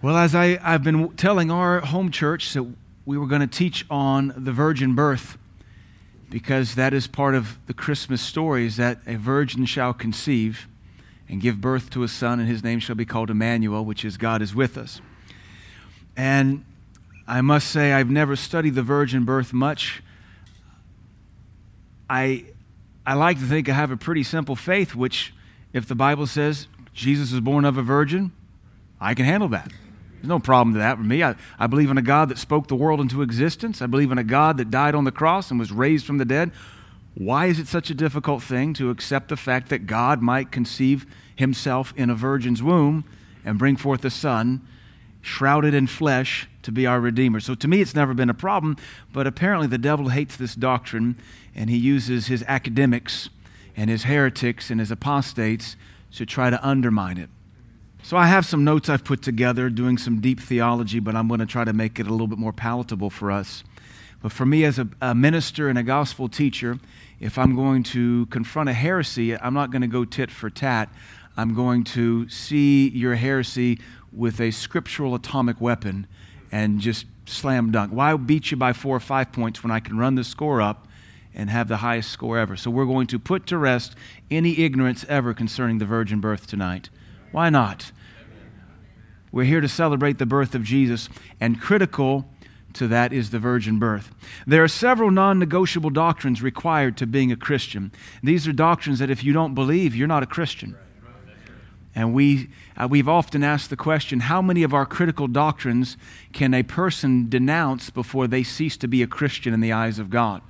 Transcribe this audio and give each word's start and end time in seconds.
Well, 0.00 0.16
as 0.16 0.32
I, 0.32 0.60
I've 0.62 0.84
been 0.84 1.08
telling 1.16 1.50
our 1.50 1.80
home 1.80 2.12
church 2.12 2.52
that 2.52 2.64
we 3.04 3.18
were 3.18 3.26
going 3.26 3.40
to 3.40 3.48
teach 3.48 3.84
on 3.90 4.32
the 4.36 4.52
virgin 4.52 4.94
birth 4.94 5.36
because 6.30 6.76
that 6.76 6.94
is 6.94 7.08
part 7.08 7.34
of 7.34 7.58
the 7.66 7.74
Christmas 7.74 8.22
story 8.22 8.64
is 8.64 8.76
that 8.76 9.00
a 9.08 9.16
virgin 9.16 9.66
shall 9.66 9.92
conceive 9.92 10.68
and 11.28 11.40
give 11.40 11.60
birth 11.60 11.90
to 11.90 12.04
a 12.04 12.08
son, 12.08 12.38
and 12.38 12.48
his 12.48 12.62
name 12.62 12.78
shall 12.78 12.94
be 12.94 13.04
called 13.04 13.28
Emmanuel, 13.28 13.84
which 13.84 14.04
is 14.04 14.16
God 14.16 14.40
is 14.40 14.54
with 14.54 14.78
us. 14.78 15.00
And 16.16 16.64
I 17.26 17.40
must 17.40 17.68
say, 17.68 17.92
I've 17.92 18.08
never 18.08 18.36
studied 18.36 18.76
the 18.76 18.84
virgin 18.84 19.24
birth 19.24 19.52
much. 19.52 20.00
I, 22.08 22.44
I 23.04 23.14
like 23.14 23.40
to 23.40 23.46
think 23.46 23.68
I 23.68 23.72
have 23.72 23.90
a 23.90 23.96
pretty 23.96 24.22
simple 24.22 24.54
faith, 24.54 24.94
which, 24.94 25.34
if 25.72 25.88
the 25.88 25.96
Bible 25.96 26.28
says 26.28 26.68
Jesus 26.94 27.32
was 27.32 27.40
born 27.40 27.64
of 27.64 27.76
a 27.76 27.82
virgin, 27.82 28.30
I 29.00 29.14
can 29.14 29.24
handle 29.24 29.48
that. 29.48 29.72
There's 30.20 30.28
no 30.28 30.40
problem 30.40 30.74
to 30.74 30.80
that 30.80 30.96
for 30.96 31.04
me. 31.04 31.22
I, 31.22 31.36
I 31.58 31.68
believe 31.68 31.90
in 31.90 31.98
a 31.98 32.02
God 32.02 32.28
that 32.28 32.38
spoke 32.38 32.66
the 32.66 32.74
world 32.74 33.00
into 33.00 33.22
existence. 33.22 33.80
I 33.80 33.86
believe 33.86 34.10
in 34.10 34.18
a 34.18 34.24
God 34.24 34.56
that 34.56 34.70
died 34.70 34.94
on 34.94 35.04
the 35.04 35.12
cross 35.12 35.50
and 35.50 35.60
was 35.60 35.70
raised 35.70 36.04
from 36.04 36.18
the 36.18 36.24
dead. 36.24 36.50
Why 37.14 37.46
is 37.46 37.58
it 37.58 37.68
such 37.68 37.90
a 37.90 37.94
difficult 37.94 38.42
thing 38.42 38.74
to 38.74 38.90
accept 38.90 39.28
the 39.28 39.36
fact 39.36 39.68
that 39.68 39.86
God 39.86 40.20
might 40.20 40.50
conceive 40.50 41.06
himself 41.34 41.92
in 41.96 42.10
a 42.10 42.14
virgin's 42.14 42.62
womb 42.62 43.04
and 43.44 43.58
bring 43.58 43.76
forth 43.76 44.04
a 44.04 44.10
son, 44.10 44.66
shrouded 45.20 45.74
in 45.74 45.86
flesh, 45.86 46.48
to 46.62 46.72
be 46.72 46.86
our 46.86 47.00
Redeemer? 47.00 47.40
So 47.40 47.54
to 47.54 47.68
me, 47.68 47.80
it's 47.80 47.94
never 47.94 48.14
been 48.14 48.30
a 48.30 48.34
problem, 48.34 48.76
but 49.12 49.26
apparently 49.26 49.68
the 49.68 49.78
devil 49.78 50.08
hates 50.08 50.36
this 50.36 50.54
doctrine 50.54 51.16
and 51.54 51.70
he 51.70 51.76
uses 51.76 52.26
his 52.26 52.44
academics 52.48 53.30
and 53.76 53.88
his 53.88 54.04
heretics 54.04 54.70
and 54.70 54.80
his 54.80 54.90
apostates 54.90 55.76
to 56.12 56.26
try 56.26 56.50
to 56.50 56.66
undermine 56.66 57.18
it. 57.18 57.30
So 58.08 58.16
I 58.16 58.26
have 58.28 58.46
some 58.46 58.64
notes 58.64 58.88
I've 58.88 59.04
put 59.04 59.20
together 59.20 59.68
doing 59.68 59.98
some 59.98 60.22
deep 60.22 60.40
theology, 60.40 60.98
but 60.98 61.14
I'm 61.14 61.28
going 61.28 61.40
to 61.40 61.46
try 61.46 61.64
to 61.64 61.74
make 61.74 62.00
it 62.00 62.06
a 62.06 62.10
little 62.10 62.26
bit 62.26 62.38
more 62.38 62.54
palatable 62.54 63.10
for 63.10 63.30
us. 63.30 63.64
But 64.22 64.32
for 64.32 64.46
me, 64.46 64.64
as 64.64 64.78
a, 64.78 64.88
a, 65.02 65.14
minister 65.14 65.68
and 65.68 65.78
a 65.78 65.82
gospel 65.82 66.26
teacher, 66.26 66.78
if 67.20 67.36
I'm 67.36 67.54
going 67.54 67.82
to 67.82 68.24
confront 68.30 68.70
a 68.70 68.72
heresy, 68.72 69.36
I'm 69.36 69.52
not 69.52 69.70
going 69.70 69.82
to 69.82 69.88
go 69.88 70.06
tit 70.06 70.30
for 70.30 70.48
tat. 70.48 70.88
I'm 71.36 71.54
going 71.54 71.84
to 71.84 72.26
see 72.30 72.88
your 72.88 73.14
heresy 73.14 73.78
with 74.10 74.40
a 74.40 74.52
scriptural 74.52 75.14
atomic 75.14 75.60
weapon 75.60 76.06
and 76.50 76.80
just 76.80 77.04
slam 77.26 77.72
dunk. 77.72 77.92
Why 77.92 78.16
beat 78.16 78.50
you 78.50 78.56
by 78.56 78.72
four 78.72 78.96
or 78.96 79.00
five 79.00 79.32
points 79.32 79.62
when 79.62 79.70
I 79.70 79.80
can 79.80 79.98
run 79.98 80.14
the 80.14 80.24
score 80.24 80.62
up 80.62 80.88
and 81.34 81.50
have 81.50 81.68
the 81.68 81.76
highest 81.76 82.08
score 82.08 82.38
ever? 82.38 82.56
So 82.56 82.70
we're 82.70 82.86
going 82.86 83.08
to 83.08 83.18
put 83.18 83.44
to 83.48 83.58
rest 83.58 83.94
any 84.30 84.60
ignorance 84.60 85.04
ever 85.10 85.34
concerning 85.34 85.76
the 85.76 85.84
virgin 85.84 86.22
birth 86.22 86.46
tonight. 86.46 86.88
Why 87.32 87.50
not? 87.50 87.92
We're 89.30 89.44
here 89.44 89.60
to 89.60 89.68
celebrate 89.68 90.18
the 90.18 90.26
birth 90.26 90.54
of 90.54 90.62
Jesus, 90.62 91.08
and 91.40 91.60
critical 91.60 92.28
to 92.74 92.88
that 92.88 93.12
is 93.12 93.30
the 93.30 93.38
virgin 93.38 93.78
birth. 93.78 94.10
There 94.46 94.62
are 94.62 94.68
several 94.68 95.10
non 95.10 95.38
negotiable 95.38 95.90
doctrines 95.90 96.42
required 96.42 96.96
to 96.98 97.06
being 97.06 97.32
a 97.32 97.36
Christian. 97.36 97.92
These 98.22 98.46
are 98.46 98.52
doctrines 98.52 98.98
that 98.98 99.10
if 99.10 99.24
you 99.24 99.32
don't 99.32 99.54
believe, 99.54 99.94
you're 99.94 100.08
not 100.08 100.22
a 100.22 100.26
Christian. 100.26 100.76
And 101.94 102.14
we, 102.14 102.50
uh, 102.76 102.86
we've 102.88 103.08
often 103.08 103.42
asked 103.42 103.70
the 103.70 103.76
question 103.76 104.20
how 104.20 104.40
many 104.40 104.62
of 104.62 104.72
our 104.72 104.86
critical 104.86 105.26
doctrines 105.26 105.96
can 106.32 106.54
a 106.54 106.62
person 106.62 107.28
denounce 107.28 107.90
before 107.90 108.28
they 108.28 108.44
cease 108.44 108.76
to 108.76 108.86
be 108.86 109.02
a 109.02 109.06
Christian 109.08 109.52
in 109.52 109.60
the 109.60 109.72
eyes 109.72 109.98
of 109.98 110.08
God? 110.08 110.42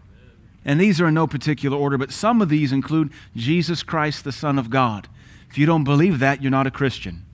And 0.65 0.79
these 0.79 1.01
are 1.01 1.09
in 1.09 1.15
no 1.15 1.27
particular 1.27 1.79
order, 1.79 1.97
but 1.97 2.13
some 2.13 2.43
of 2.43 2.51
these 2.51 2.73
include 2.73 3.11
Jesus 3.35 3.83
Christ, 3.83 4.25
the 4.25 4.33
Son 4.33 4.59
of 4.59 4.69
God. 4.69 5.09
If 5.49 5.57
you 5.57 5.65
don't 5.65 5.85
believe 5.85 6.19
that, 6.19 6.43
you're 6.43 6.51
not 6.51 6.67
a 6.67 6.71
Christian 6.71 7.25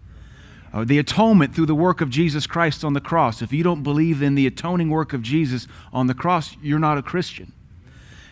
uh, 0.75 0.85
the 0.85 0.99
atonement 0.99 1.55
through 1.55 1.67
the 1.67 1.75
work 1.75 2.01
of 2.01 2.11
Jesus 2.11 2.49
Christ 2.49 2.85
on 2.85 2.95
the 2.95 3.01
cross. 3.01 3.41
If 3.41 3.53
you 3.53 3.63
don't 3.63 3.85
believe 3.85 4.21
in 4.21 4.35
the 4.35 4.49
atoning 4.49 4.91
work 4.91 5.13
of 5.13 5.23
Jesus 5.23 5.69
on 5.93 6.09
the 6.09 6.15
cross, 6.15 6.57
you're 6.61 6.81
not 6.81 6.99
a 6.99 7.03
Christian. 7.03 7.53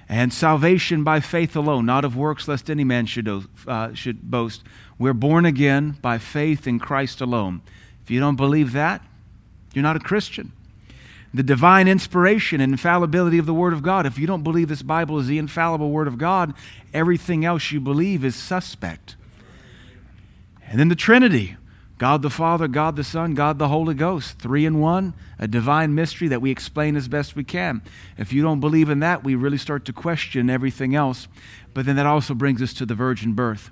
And 0.09 0.33
salvation 0.33 1.05
by 1.05 1.21
faith 1.21 1.55
alone, 1.55 1.87
not 1.87 2.05
of 2.05 2.17
works, 2.17 2.49
lest 2.49 2.69
any 2.69 2.83
man 2.83 3.07
should, 3.07 3.29
uh, 3.69 3.95
should 3.95 4.29
boast. 4.29 4.65
We're 4.99 5.13
born 5.13 5.47
again 5.47 5.97
by 6.03 6.19
faith 6.19 6.67
in 6.67 6.81
Christ 6.81 7.21
alone. 7.21 7.63
If 8.03 8.11
you 8.11 8.19
don't 8.19 8.35
believe 8.35 8.73
that, 8.73 9.03
you're 9.73 9.85
not 9.85 9.97
a 9.97 10.01
Christian. 10.01 10.51
The 11.33 11.45
divine 11.45 11.87
inspiration 11.87 12.61
and 12.61 12.73
infallibility 12.73 13.39
of 13.39 13.47
the 13.47 13.55
Word 13.55 13.73
of 13.73 13.83
God. 13.83 14.05
If 14.05 14.19
you 14.19 14.27
don't 14.27 14.43
believe 14.43 14.69
this 14.69 14.83
Bible 14.83 15.21
is 15.21 15.29
the 15.29 15.39
infallible 15.39 15.91
Word 15.91 16.09
of 16.09 16.19
God, 16.19 16.55
everything 16.93 17.45
else 17.45 17.71
you 17.71 17.81
believe 17.81 18.25
is 18.25 18.35
suspect. 18.35 19.15
And 20.67 20.81
then 20.81 20.89
the 20.89 20.97
Trinity. 20.97 21.57
God 22.03 22.23
the 22.23 22.31
Father, 22.31 22.67
God 22.67 22.97
the 22.97 23.05
Son, 23.05 23.33
God 23.33 23.61
the 23.61 23.69
Holy 23.69 23.95
Ghost, 23.95 24.41
three 24.41 24.67
in 24.67 24.81
one, 24.81 25.15
a 25.39 25.47
divine 25.47 25.95
mystery 25.95 26.27
that 26.27 26.43
we 26.43 26.51
explain 26.51 26.97
as 26.97 27.07
best 27.07 27.37
we 27.37 27.45
can. 27.45 27.81
If 28.19 28.33
you 28.33 28.43
don't 28.43 28.59
believe 28.59 28.91
in 28.91 28.99
that, 28.99 29.23
we 29.23 29.37
really 29.37 29.57
start 29.57 29.85
to 29.85 29.93
question 29.93 30.51
everything 30.51 30.97
else. 30.97 31.29
But 31.75 31.87
then 31.87 31.95
that 31.95 32.07
also 32.07 32.35
brings 32.35 32.61
us 32.61 32.75
to 32.75 32.87
the 32.87 32.97
virgin 32.97 33.35
birth. 33.35 33.71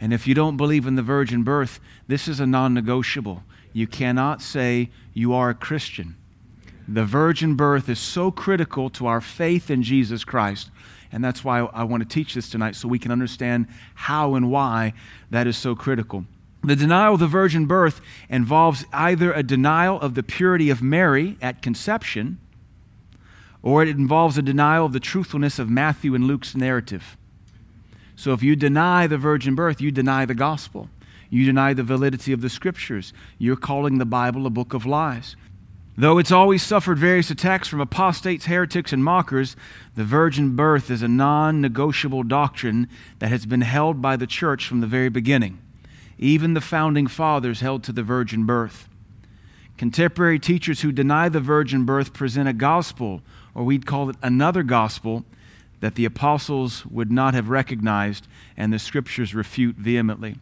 And 0.00 0.14
if 0.14 0.24
you 0.24 0.34
don't 0.34 0.56
believe 0.56 0.86
in 0.86 0.94
the 0.94 1.02
virgin 1.02 1.42
birth, 1.42 1.80
this 2.06 2.28
is 2.28 2.38
a 2.38 2.46
non 2.46 2.74
negotiable. 2.74 3.42
You 3.72 3.88
cannot 3.88 4.40
say 4.40 4.90
you 5.12 5.34
are 5.34 5.50
a 5.50 5.54
Christian. 5.54 6.14
The 6.86 7.04
virgin 7.04 7.56
birth 7.56 7.88
is 7.88 7.98
so 7.98 8.30
critical 8.30 8.88
to 8.90 9.08
our 9.08 9.20
faith 9.20 9.68
in 9.68 9.82
Jesus 9.82 10.22
Christ. 10.22 10.70
And 11.10 11.24
that's 11.24 11.42
why 11.42 11.58
I 11.58 11.82
want 11.82 12.04
to 12.04 12.08
teach 12.08 12.34
this 12.34 12.48
tonight 12.48 12.76
so 12.76 12.86
we 12.86 13.00
can 13.00 13.10
understand 13.10 13.66
how 13.96 14.36
and 14.36 14.48
why 14.48 14.92
that 15.32 15.48
is 15.48 15.56
so 15.56 15.74
critical. 15.74 16.24
The 16.62 16.76
denial 16.76 17.14
of 17.14 17.20
the 17.20 17.26
virgin 17.26 17.66
birth 17.66 18.00
involves 18.28 18.84
either 18.92 19.32
a 19.32 19.42
denial 19.42 20.00
of 20.00 20.14
the 20.14 20.22
purity 20.22 20.70
of 20.70 20.82
Mary 20.82 21.36
at 21.40 21.62
conception, 21.62 22.38
or 23.62 23.82
it 23.82 23.88
involves 23.88 24.36
a 24.36 24.42
denial 24.42 24.86
of 24.86 24.92
the 24.92 25.00
truthfulness 25.00 25.58
of 25.58 25.70
Matthew 25.70 26.14
and 26.14 26.26
Luke's 26.26 26.54
narrative. 26.54 27.16
So 28.16 28.32
if 28.32 28.42
you 28.42 28.56
deny 28.56 29.06
the 29.06 29.18
virgin 29.18 29.54
birth, 29.54 29.80
you 29.80 29.90
deny 29.90 30.24
the 30.24 30.34
gospel. 30.34 30.88
You 31.30 31.44
deny 31.44 31.74
the 31.74 31.84
validity 31.84 32.32
of 32.32 32.40
the 32.40 32.48
scriptures. 32.48 33.12
You're 33.38 33.56
calling 33.56 33.98
the 33.98 34.06
Bible 34.06 34.46
a 34.46 34.50
book 34.50 34.74
of 34.74 34.86
lies. 34.86 35.36
Though 35.96 36.18
it's 36.18 36.32
always 36.32 36.62
suffered 36.62 36.98
various 36.98 37.30
attacks 37.30 37.68
from 37.68 37.80
apostates, 37.80 38.46
heretics, 38.46 38.92
and 38.92 39.04
mockers, 39.04 39.56
the 39.94 40.04
virgin 40.04 40.54
birth 40.56 40.90
is 40.90 41.02
a 41.02 41.08
non 41.08 41.60
negotiable 41.60 42.22
doctrine 42.22 42.88
that 43.18 43.28
has 43.28 43.46
been 43.46 43.62
held 43.62 44.00
by 44.00 44.16
the 44.16 44.26
church 44.26 44.66
from 44.66 44.80
the 44.80 44.86
very 44.86 45.08
beginning. 45.08 45.58
Even 46.18 46.54
the 46.54 46.60
founding 46.60 47.06
fathers 47.06 47.60
held 47.60 47.84
to 47.84 47.92
the 47.92 48.02
virgin 48.02 48.44
birth. 48.44 48.88
Contemporary 49.76 50.40
teachers 50.40 50.80
who 50.80 50.90
deny 50.90 51.28
the 51.28 51.40
virgin 51.40 51.84
birth 51.84 52.12
present 52.12 52.48
a 52.48 52.52
gospel, 52.52 53.22
or 53.54 53.62
we'd 53.62 53.86
call 53.86 54.10
it 54.10 54.16
another 54.22 54.64
gospel, 54.64 55.24
that 55.80 55.94
the 55.94 56.04
apostles 56.04 56.84
would 56.86 57.12
not 57.12 57.34
have 57.34 57.48
recognized 57.48 58.26
and 58.56 58.72
the 58.72 58.78
scriptures 58.80 59.34
refute 59.34 59.76
vehemently. 59.76 60.36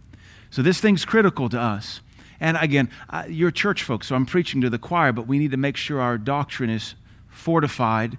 So 0.49 0.63
this 0.63 0.81
thing's 0.81 1.05
critical 1.05 1.51
to 1.51 1.61
us. 1.61 2.01
And 2.41 2.57
again, 2.59 2.89
you're 3.29 3.51
church 3.51 3.83
folks, 3.83 4.07
so 4.07 4.15
I'm 4.15 4.25
preaching 4.25 4.63
to 4.63 4.71
the 4.71 4.79
choir, 4.79 5.13
but 5.13 5.27
we 5.27 5.39
need 5.39 5.51
to 5.51 5.59
make 5.59 5.77
sure 5.77 6.01
our 6.01 6.17
doctrine 6.17 6.71
is 6.71 6.95
fortified 7.29 8.17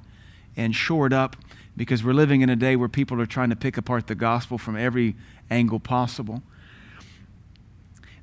and 0.55 0.75
shored 0.75 1.13
up 1.13 1.35
because 1.75 2.03
we're 2.03 2.13
living 2.13 2.41
in 2.41 2.49
a 2.49 2.55
day 2.55 2.75
where 2.75 2.89
people 2.89 3.19
are 3.19 3.25
trying 3.25 3.49
to 3.49 3.55
pick 3.55 3.77
apart 3.77 4.05
the 4.05 4.15
gospel 4.15 4.59
from 4.59 4.75
every 4.75 5.15
angle 5.49 5.79
possible. 5.79 6.43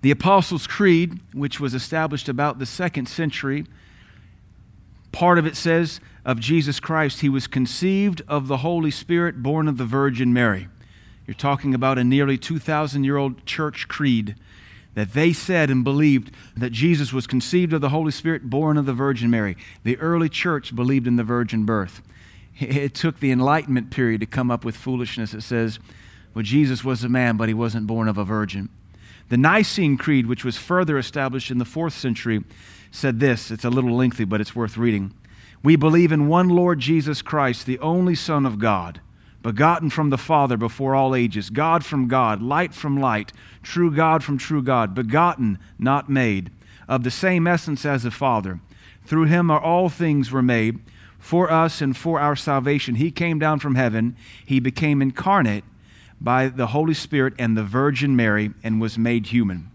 The 0.05 0.11
Apostles' 0.11 0.67
Creed, 0.67 1.19
which 1.33 1.59
was 1.59 1.73
established 1.73 2.29
about 2.29 2.59
the 2.59 2.67
second 2.67 3.09
century, 3.09 3.65
part 5.13 5.39
of 5.39 5.47
it 5.47 5.57
says 5.57 5.99
of 6.27 6.41
Jesus 6.41 6.79
Christ, 6.79 7.23
he 7.23 7.31
was 7.31 7.47
conceived 7.47 8.21
of 8.29 8.47
the 8.47 8.59
Holy 8.59 8.91
Spirit, 8.91 9.43
born 9.43 9.67
of 9.67 9.79
the 9.79 9.87
Virgin 9.87 10.31
Mary. 10.31 10.69
You're 11.27 11.35
talking 11.35 11.73
about 11.73 11.99
a 11.99 12.05
nearly 12.05 12.37
2,000 12.37 13.03
year 13.03 13.17
old 13.17 13.47
church 13.47 13.89
creed 13.89 14.35
that 14.93 15.15
they 15.15 15.33
said 15.33 15.71
and 15.71 15.83
believed 15.83 16.31
that 16.55 16.69
Jesus 16.69 17.11
was 17.11 17.27
conceived 17.27 17.73
of 17.73 17.81
the 17.81 17.89
Holy 17.89 18.13
Spirit, 18.13 18.51
born 18.51 18.77
of 18.77 18.85
the 18.85 18.93
Virgin 18.93 19.31
Mary. 19.31 19.57
The 19.85 19.97
early 19.97 20.29
church 20.29 20.77
believed 20.77 21.07
in 21.07 21.17
the 21.17 21.25
virgin 21.25 21.65
birth. 21.65 22.03
It 22.59 22.93
took 22.93 23.21
the 23.21 23.33
Enlightenment 23.33 23.91
period 23.91 24.21
to 24.21 24.27
come 24.27 24.51
up 24.51 24.67
with 24.67 24.77
foolishness 24.77 25.33
that 25.33 25.41
says, 25.41 25.79
well, 26.35 26.43
Jesus 26.43 26.85
was 26.85 27.05
a 27.05 27.09
man, 27.09 27.39
but 27.39 27.49
he 27.49 27.55
wasn't 27.55 27.87
born 27.87 28.07
of 28.07 28.19
a 28.19 28.25
virgin. 28.25 28.69
The 29.29 29.37
Nicene 29.37 29.97
Creed, 29.97 30.27
which 30.27 30.45
was 30.45 30.57
further 30.57 30.99
established 30.99 31.51
in 31.51 31.59
the 31.59 31.65
fourth 31.65 31.95
century, 31.95 32.45
said 32.91 33.21
this. 33.21 33.51
It's 33.51 33.65
a 33.65 33.71
little 33.71 33.97
lengthy, 33.97 34.25
but 34.25 34.41
it's 34.41 34.55
worth 34.55 34.77
reading. 34.77 35.15
We 35.63 35.77
believe 35.77 36.13
in 36.13 36.29
one 36.29 36.51
Lord 36.51 36.79
Jesus 36.79 37.23
Christ, 37.23 37.65
the 37.65 37.79
only 37.79 38.15
Son 38.15 38.45
of 38.45 38.59
God, 38.59 39.01
begotten 39.43 39.89
from 39.89 40.11
the 40.11 40.19
Father 40.19 40.59
before 40.59 40.95
all 40.95 41.15
ages, 41.15 41.49
God 41.49 41.85
from 41.85 42.07
God, 42.07 42.43
light 42.43 42.75
from 42.75 43.01
light, 43.01 43.33
true 43.63 43.91
God 43.91 44.23
from 44.23 44.37
true 44.37 44.63
God, 44.63 44.95
begotten, 44.95 45.59
not 45.79 46.11
made, 46.11 46.51
of 46.87 47.03
the 47.03 47.11
same 47.11 47.47
essence 47.47 47.87
as 47.87 48.03
the 48.03 48.11
Father. 48.11 48.61
Through 49.07 49.25
him 49.25 49.51
are 49.51 49.61
all 49.61 49.89
things 49.89 50.31
were 50.31 50.43
made. 50.43 50.81
For 51.19 51.51
us 51.51 51.81
and 51.81 51.97
for 51.97 52.21
our 52.21 52.37
salvation, 52.37 52.97
he 52.97 53.11
came 53.11 53.39
down 53.39 53.59
from 53.59 53.77
heaven. 53.77 54.17
He 54.45 54.61
became 54.61 55.01
incarnate 55.01 55.65
by 56.21 56.49
the 56.49 56.69
Holy 56.69 56.95
Spirit 56.95 57.35
and 57.39 57.57
the 57.57 57.63
Virgin 57.63 58.17
Mary 58.17 58.53
and 58.63 58.81
was 58.81 58.99
made 58.99 59.27
human. 59.27 59.71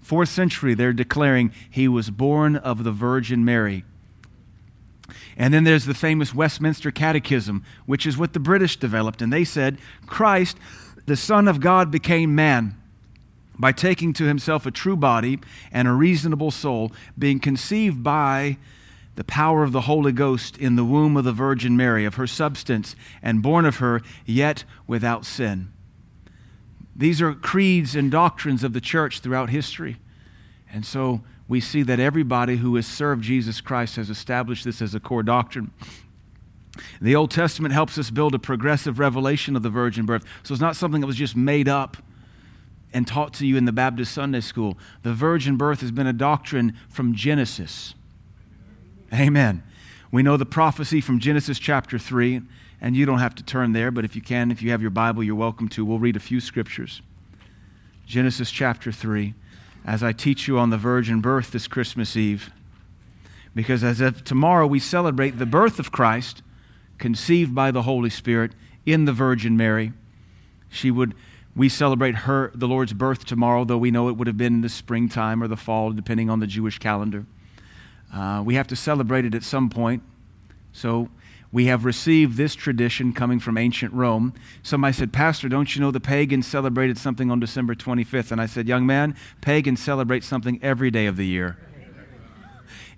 Fourth 0.00 0.30
century, 0.30 0.74
they're 0.74 0.92
declaring 0.92 1.52
he 1.68 1.88
was 1.88 2.10
born 2.10 2.56
of 2.56 2.84
the 2.84 2.92
Virgin 2.92 3.44
Mary. 3.44 3.84
And 5.36 5.52
then 5.54 5.64
there's 5.64 5.84
the 5.84 5.94
famous 5.94 6.34
Westminster 6.34 6.90
Catechism, 6.90 7.64
which 7.86 8.06
is 8.06 8.16
what 8.16 8.32
the 8.32 8.40
British 8.40 8.76
developed. 8.76 9.22
And 9.22 9.32
they 9.32 9.44
said, 9.44 9.78
Christ, 10.06 10.56
the 11.06 11.16
Son 11.16 11.46
of 11.46 11.60
God, 11.60 11.90
became 11.90 12.34
man 12.34 12.74
by 13.58 13.72
taking 13.72 14.12
to 14.14 14.24
himself 14.24 14.66
a 14.66 14.70
true 14.70 14.96
body 14.96 15.38
and 15.72 15.88
a 15.88 15.92
reasonable 15.92 16.50
soul, 16.50 16.92
being 17.18 17.40
conceived 17.40 18.02
by 18.02 18.56
the 19.18 19.24
power 19.24 19.64
of 19.64 19.72
the 19.72 19.80
Holy 19.80 20.12
Ghost 20.12 20.56
in 20.58 20.76
the 20.76 20.84
womb 20.84 21.16
of 21.16 21.24
the 21.24 21.32
Virgin 21.32 21.76
Mary, 21.76 22.04
of 22.04 22.14
her 22.14 22.26
substance, 22.28 22.94
and 23.20 23.42
born 23.42 23.66
of 23.66 23.78
her, 23.78 24.00
yet 24.24 24.62
without 24.86 25.26
sin. 25.26 25.72
These 26.94 27.20
are 27.20 27.34
creeds 27.34 27.96
and 27.96 28.12
doctrines 28.12 28.62
of 28.62 28.74
the 28.74 28.80
church 28.80 29.18
throughout 29.18 29.50
history. 29.50 29.96
And 30.72 30.86
so 30.86 31.22
we 31.48 31.60
see 31.60 31.82
that 31.82 31.98
everybody 31.98 32.58
who 32.58 32.76
has 32.76 32.86
served 32.86 33.24
Jesus 33.24 33.60
Christ 33.60 33.96
has 33.96 34.08
established 34.08 34.64
this 34.64 34.80
as 34.80 34.94
a 34.94 35.00
core 35.00 35.24
doctrine. 35.24 35.72
The 37.00 37.16
Old 37.16 37.32
Testament 37.32 37.74
helps 37.74 37.98
us 37.98 38.10
build 38.10 38.36
a 38.36 38.38
progressive 38.38 39.00
revelation 39.00 39.56
of 39.56 39.64
the 39.64 39.70
virgin 39.70 40.06
birth. 40.06 40.24
So 40.44 40.54
it's 40.54 40.60
not 40.60 40.76
something 40.76 41.00
that 41.00 41.08
was 41.08 41.16
just 41.16 41.34
made 41.34 41.66
up 41.66 41.96
and 42.92 43.04
taught 43.04 43.34
to 43.34 43.48
you 43.48 43.56
in 43.56 43.64
the 43.64 43.72
Baptist 43.72 44.12
Sunday 44.12 44.42
school. 44.42 44.78
The 45.02 45.12
virgin 45.12 45.56
birth 45.56 45.80
has 45.80 45.90
been 45.90 46.06
a 46.06 46.12
doctrine 46.12 46.76
from 46.88 47.16
Genesis. 47.16 47.94
Amen. 49.12 49.62
We 50.10 50.22
know 50.22 50.36
the 50.36 50.46
prophecy 50.46 51.00
from 51.00 51.18
Genesis 51.18 51.58
chapter 51.58 51.98
3, 51.98 52.42
and 52.80 52.96
you 52.96 53.06
don't 53.06 53.18
have 53.18 53.34
to 53.36 53.42
turn 53.42 53.72
there, 53.72 53.90
but 53.90 54.04
if 54.04 54.14
you 54.14 54.22
can, 54.22 54.50
if 54.50 54.62
you 54.62 54.70
have 54.70 54.82
your 54.82 54.90
Bible, 54.90 55.22
you're 55.22 55.34
welcome 55.34 55.68
to. 55.70 55.84
We'll 55.84 55.98
read 55.98 56.16
a 56.16 56.20
few 56.20 56.40
scriptures. 56.40 57.00
Genesis 58.06 58.50
chapter 58.50 58.92
3, 58.92 59.34
as 59.84 60.02
I 60.02 60.12
teach 60.12 60.46
you 60.46 60.58
on 60.58 60.70
the 60.70 60.76
virgin 60.76 61.20
birth 61.20 61.50
this 61.50 61.66
Christmas 61.66 62.16
Eve, 62.16 62.50
because 63.54 63.82
as 63.82 64.00
of 64.00 64.24
tomorrow 64.24 64.66
we 64.66 64.78
celebrate 64.78 65.38
the 65.38 65.46
birth 65.46 65.78
of 65.78 65.90
Christ, 65.90 66.42
conceived 66.98 67.54
by 67.54 67.70
the 67.70 67.82
Holy 67.82 68.10
Spirit 68.10 68.52
in 68.84 69.04
the 69.04 69.12
Virgin 69.12 69.56
Mary. 69.56 69.92
She 70.68 70.90
would 70.90 71.14
we 71.56 71.68
celebrate 71.68 72.14
her 72.14 72.52
the 72.54 72.68
Lord's 72.68 72.92
birth 72.92 73.24
tomorrow, 73.24 73.64
though 73.64 73.78
we 73.78 73.90
know 73.90 74.08
it 74.08 74.16
would 74.16 74.28
have 74.28 74.36
been 74.36 74.54
in 74.54 74.60
the 74.60 74.68
springtime 74.68 75.42
or 75.42 75.48
the 75.48 75.56
fall, 75.56 75.90
depending 75.90 76.30
on 76.30 76.38
the 76.38 76.46
Jewish 76.46 76.78
calendar. 76.78 77.26
Uh, 78.12 78.42
we 78.44 78.54
have 78.54 78.66
to 78.68 78.76
celebrate 78.76 79.24
it 79.24 79.34
at 79.34 79.42
some 79.42 79.68
point. 79.68 80.02
So 80.72 81.08
we 81.50 81.66
have 81.66 81.84
received 81.84 82.36
this 82.36 82.54
tradition 82.54 83.12
coming 83.12 83.40
from 83.40 83.56
ancient 83.56 83.92
Rome. 83.92 84.34
Somebody 84.62 84.92
said, 84.92 85.12
Pastor, 85.12 85.48
don't 85.48 85.74
you 85.74 85.80
know 85.80 85.90
the 85.90 86.00
pagans 86.00 86.46
celebrated 86.46 86.98
something 86.98 87.30
on 87.30 87.40
December 87.40 87.74
25th? 87.74 88.30
And 88.30 88.40
I 88.40 88.46
said, 88.46 88.68
Young 88.68 88.86
man, 88.86 89.16
pagans 89.40 89.80
celebrate 89.80 90.24
something 90.24 90.58
every 90.62 90.90
day 90.90 91.06
of 91.06 91.16
the 91.16 91.26
year. 91.26 91.58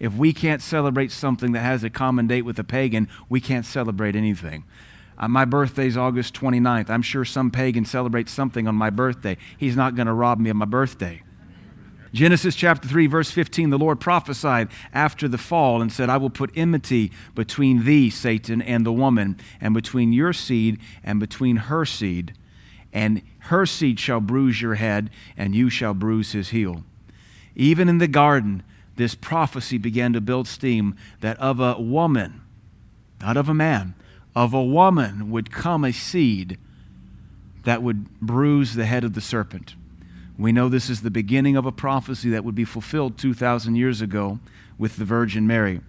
If 0.00 0.14
we 0.14 0.32
can't 0.32 0.62
celebrate 0.62 1.12
something 1.12 1.52
that 1.52 1.60
has 1.60 1.84
a 1.84 1.90
common 1.90 2.26
date 2.26 2.42
with 2.42 2.58
a 2.58 2.64
pagan, 2.64 3.08
we 3.28 3.40
can't 3.40 3.66
celebrate 3.66 4.16
anything. 4.16 4.64
Uh, 5.18 5.28
my 5.28 5.44
birthday's 5.44 5.96
August 5.96 6.34
29th. 6.34 6.88
I'm 6.88 7.02
sure 7.02 7.26
some 7.26 7.50
pagan 7.50 7.84
celebrates 7.84 8.32
something 8.32 8.66
on 8.66 8.74
my 8.74 8.88
birthday. 8.88 9.36
He's 9.58 9.76
not 9.76 9.94
going 9.94 10.06
to 10.06 10.14
rob 10.14 10.38
me 10.38 10.48
of 10.48 10.56
my 10.56 10.64
birthday. 10.64 11.22
Genesis 12.12 12.56
chapter 12.56 12.88
3, 12.88 13.06
verse 13.06 13.30
15, 13.30 13.70
the 13.70 13.78
Lord 13.78 14.00
prophesied 14.00 14.68
after 14.92 15.28
the 15.28 15.38
fall 15.38 15.80
and 15.80 15.92
said, 15.92 16.10
I 16.10 16.16
will 16.16 16.30
put 16.30 16.50
enmity 16.56 17.12
between 17.36 17.84
thee, 17.84 18.10
Satan, 18.10 18.60
and 18.60 18.84
the 18.84 18.92
woman, 18.92 19.38
and 19.60 19.74
between 19.74 20.12
your 20.12 20.32
seed 20.32 20.80
and 21.04 21.20
between 21.20 21.56
her 21.56 21.84
seed. 21.84 22.34
And 22.92 23.22
her 23.44 23.64
seed 23.64 24.00
shall 24.00 24.20
bruise 24.20 24.60
your 24.60 24.74
head, 24.74 25.10
and 25.36 25.54
you 25.54 25.70
shall 25.70 25.94
bruise 25.94 26.32
his 26.32 26.48
heel. 26.48 26.82
Even 27.54 27.88
in 27.88 27.98
the 27.98 28.08
garden, 28.08 28.64
this 28.96 29.14
prophecy 29.14 29.78
began 29.78 30.12
to 30.12 30.20
build 30.20 30.48
steam 30.48 30.96
that 31.20 31.38
of 31.38 31.60
a 31.60 31.80
woman, 31.80 32.40
not 33.20 33.36
of 33.36 33.48
a 33.48 33.54
man, 33.54 33.94
of 34.34 34.52
a 34.52 34.64
woman 34.64 35.30
would 35.30 35.52
come 35.52 35.84
a 35.84 35.92
seed 35.92 36.58
that 37.64 37.82
would 37.82 38.10
bruise 38.20 38.74
the 38.74 38.86
head 38.86 39.04
of 39.04 39.14
the 39.14 39.20
serpent. 39.20 39.74
We 40.40 40.52
know 40.52 40.70
this 40.70 40.88
is 40.88 41.02
the 41.02 41.10
beginning 41.10 41.56
of 41.56 41.66
a 41.66 41.72
prophecy 41.72 42.30
that 42.30 42.44
would 42.46 42.54
be 42.54 42.64
fulfilled 42.64 43.18
2,000 43.18 43.76
years 43.76 44.00
ago 44.00 44.40
with 44.78 44.96
the 44.96 45.04
Virgin 45.04 45.46
Mary. 45.46 45.82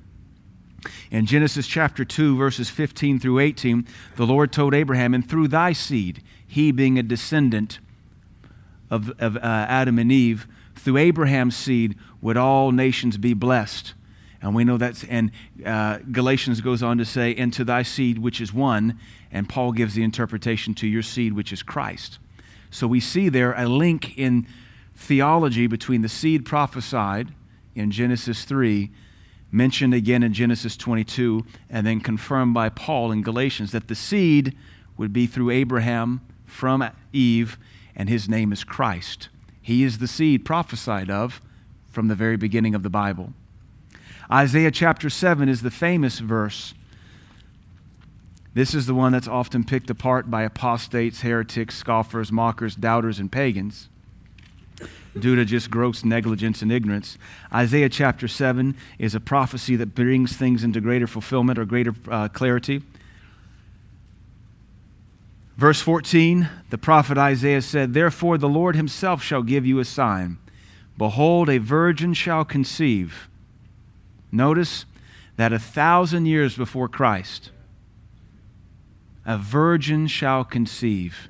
In 1.09 1.25
Genesis 1.25 1.65
chapter 1.65 2.03
2, 2.03 2.36
verses 2.36 2.69
15 2.69 3.18
through 3.18 3.39
18, 3.39 3.88
the 4.18 4.25
Lord 4.25 4.51
told 4.51 4.74
Abraham, 4.74 5.13
And 5.13 5.27
through 5.27 5.48
thy 5.48 5.71
seed, 5.71 6.21
he 6.45 6.74
being 6.74 7.00
a 7.00 7.03
descendant 7.03 7.80
of, 8.89 9.12
of 9.19 9.38
uh, 9.38 9.39
Adam 9.42 9.98
and 9.98 10.12
Eve, 10.12 10.48
through 10.75 10.98
Abraham's 10.98 11.56
seed 11.56 11.95
would 12.19 12.36
all 12.36 12.74
nations 12.74 13.15
be 13.15 13.33
blessed. 13.33 13.94
And 14.42 14.53
we 14.53 14.65
know 14.65 14.75
that's, 14.75 15.06
and 15.06 15.31
uh, 15.65 16.00
Galatians 16.12 16.59
goes 16.59 16.83
on 16.83 16.98
to 16.98 17.06
say, 17.06 17.33
And 17.36 17.53
to 17.53 17.63
thy 17.63 17.83
seed, 17.83 18.19
which 18.19 18.42
is 18.42 18.51
one, 18.51 19.00
and 19.31 19.48
Paul 19.48 19.71
gives 19.71 19.94
the 19.94 20.03
interpretation 20.03 20.74
to 20.75 20.88
your 20.88 21.03
seed, 21.03 21.31
which 21.31 21.53
is 21.53 21.63
Christ. 21.63 22.19
So 22.72 22.88
we 22.88 23.00
see 23.02 23.30
there 23.30 23.54
a 23.54 23.68
link 23.68 24.18
in 24.18 24.48
theology 24.96 25.68
between 25.68 26.02
the 26.02 26.10
seed 26.10 26.46
prophesied 26.46 27.30
in 27.76 27.92
Genesis 27.92 28.46
3, 28.46 28.90
mentioned 29.52 29.94
again 29.94 30.24
in 30.24 30.34
Genesis 30.34 30.78
22, 30.78 31.46
and 31.70 31.86
then 31.86 32.00
confirmed 32.00 32.54
by 32.54 32.70
Paul 32.70 33.12
in 33.12 33.22
Galatians 33.22 33.72
that 33.74 33.90
the 33.90 33.96
seed 33.96 34.58
would 34.98 35.12
be 35.12 35.28
through 35.28 35.50
Abraham 35.50 36.22
from 36.46 36.90
Eve, 37.12 37.58
and 37.96 38.08
his 38.08 38.30
name 38.30 38.54
is 38.54 38.64
Christ. 38.64 39.30
He 39.62 39.84
is 39.84 39.98
the 39.98 40.08
seed 40.08 40.46
prophesied 40.46 41.10
of 41.10 41.42
from 41.90 42.08
the 42.08 42.16
very 42.16 42.38
beginning 42.38 42.74
of 42.74 42.84
the 42.84 42.90
Bible. 42.90 43.34
Isaiah 44.32 44.72
chapter 44.72 45.10
7 45.10 45.50
is 45.50 45.62
the 45.62 45.72
famous 45.72 46.20
verse 46.20 46.74
this 48.53 48.74
is 48.74 48.86
the 48.86 48.94
one 48.94 49.13
that's 49.13 49.27
often 49.27 49.63
picked 49.63 49.89
apart 49.89 50.30
by 50.30 50.44
apostates, 50.44 51.21
heretics, 51.21 51.75
scoffers, 51.75 52.31
mockers, 52.31 52.75
doubters, 52.75 53.19
and 53.19 53.31
pagans 53.31 53.88
due 55.18 55.36
to 55.36 55.45
just 55.45 55.69
gross 55.69 56.03
negligence 56.03 56.62
and 56.62 56.71
ignorance. 56.71 57.18
Isaiah 57.53 57.89
chapter 57.89 58.27
7 58.27 58.75
is 58.98 59.15
a 59.15 59.19
prophecy 59.19 59.75
that 59.75 59.94
brings 59.95 60.36
things 60.36 60.63
into 60.63 60.81
greater 60.81 61.07
fulfillment 61.07 61.59
or 61.59 61.65
greater 61.65 61.94
uh, 62.09 62.27
clarity. 62.30 62.81
Verse 65.57 65.81
14, 65.81 66.50
the 66.69 66.77
prophet 66.77 67.18
Isaiah 67.18 67.62
said, 67.62 67.94
Therefore 67.94 68.38
the 68.38 68.50
Lord 68.50 68.75
himself 68.75 69.21
shall 69.21 69.44
give 69.44 69.65
you 69.65 69.80
a 69.80 69.86
sign. 69.86 70.38
Behold, 70.98 71.50
a 71.50 71.57
virgin 71.57 72.13
shall 72.13 72.45
conceive. 72.45 73.30
Notice 74.31 74.86
that 75.36 75.53
a 75.53 75.60
thousand 75.60 76.25
years 76.25 76.55
before 76.55 76.88
Christ, 76.88 77.51
a 79.25 79.38
virgin 79.38 80.08
shall 80.08 80.44
conceive 80.44 81.30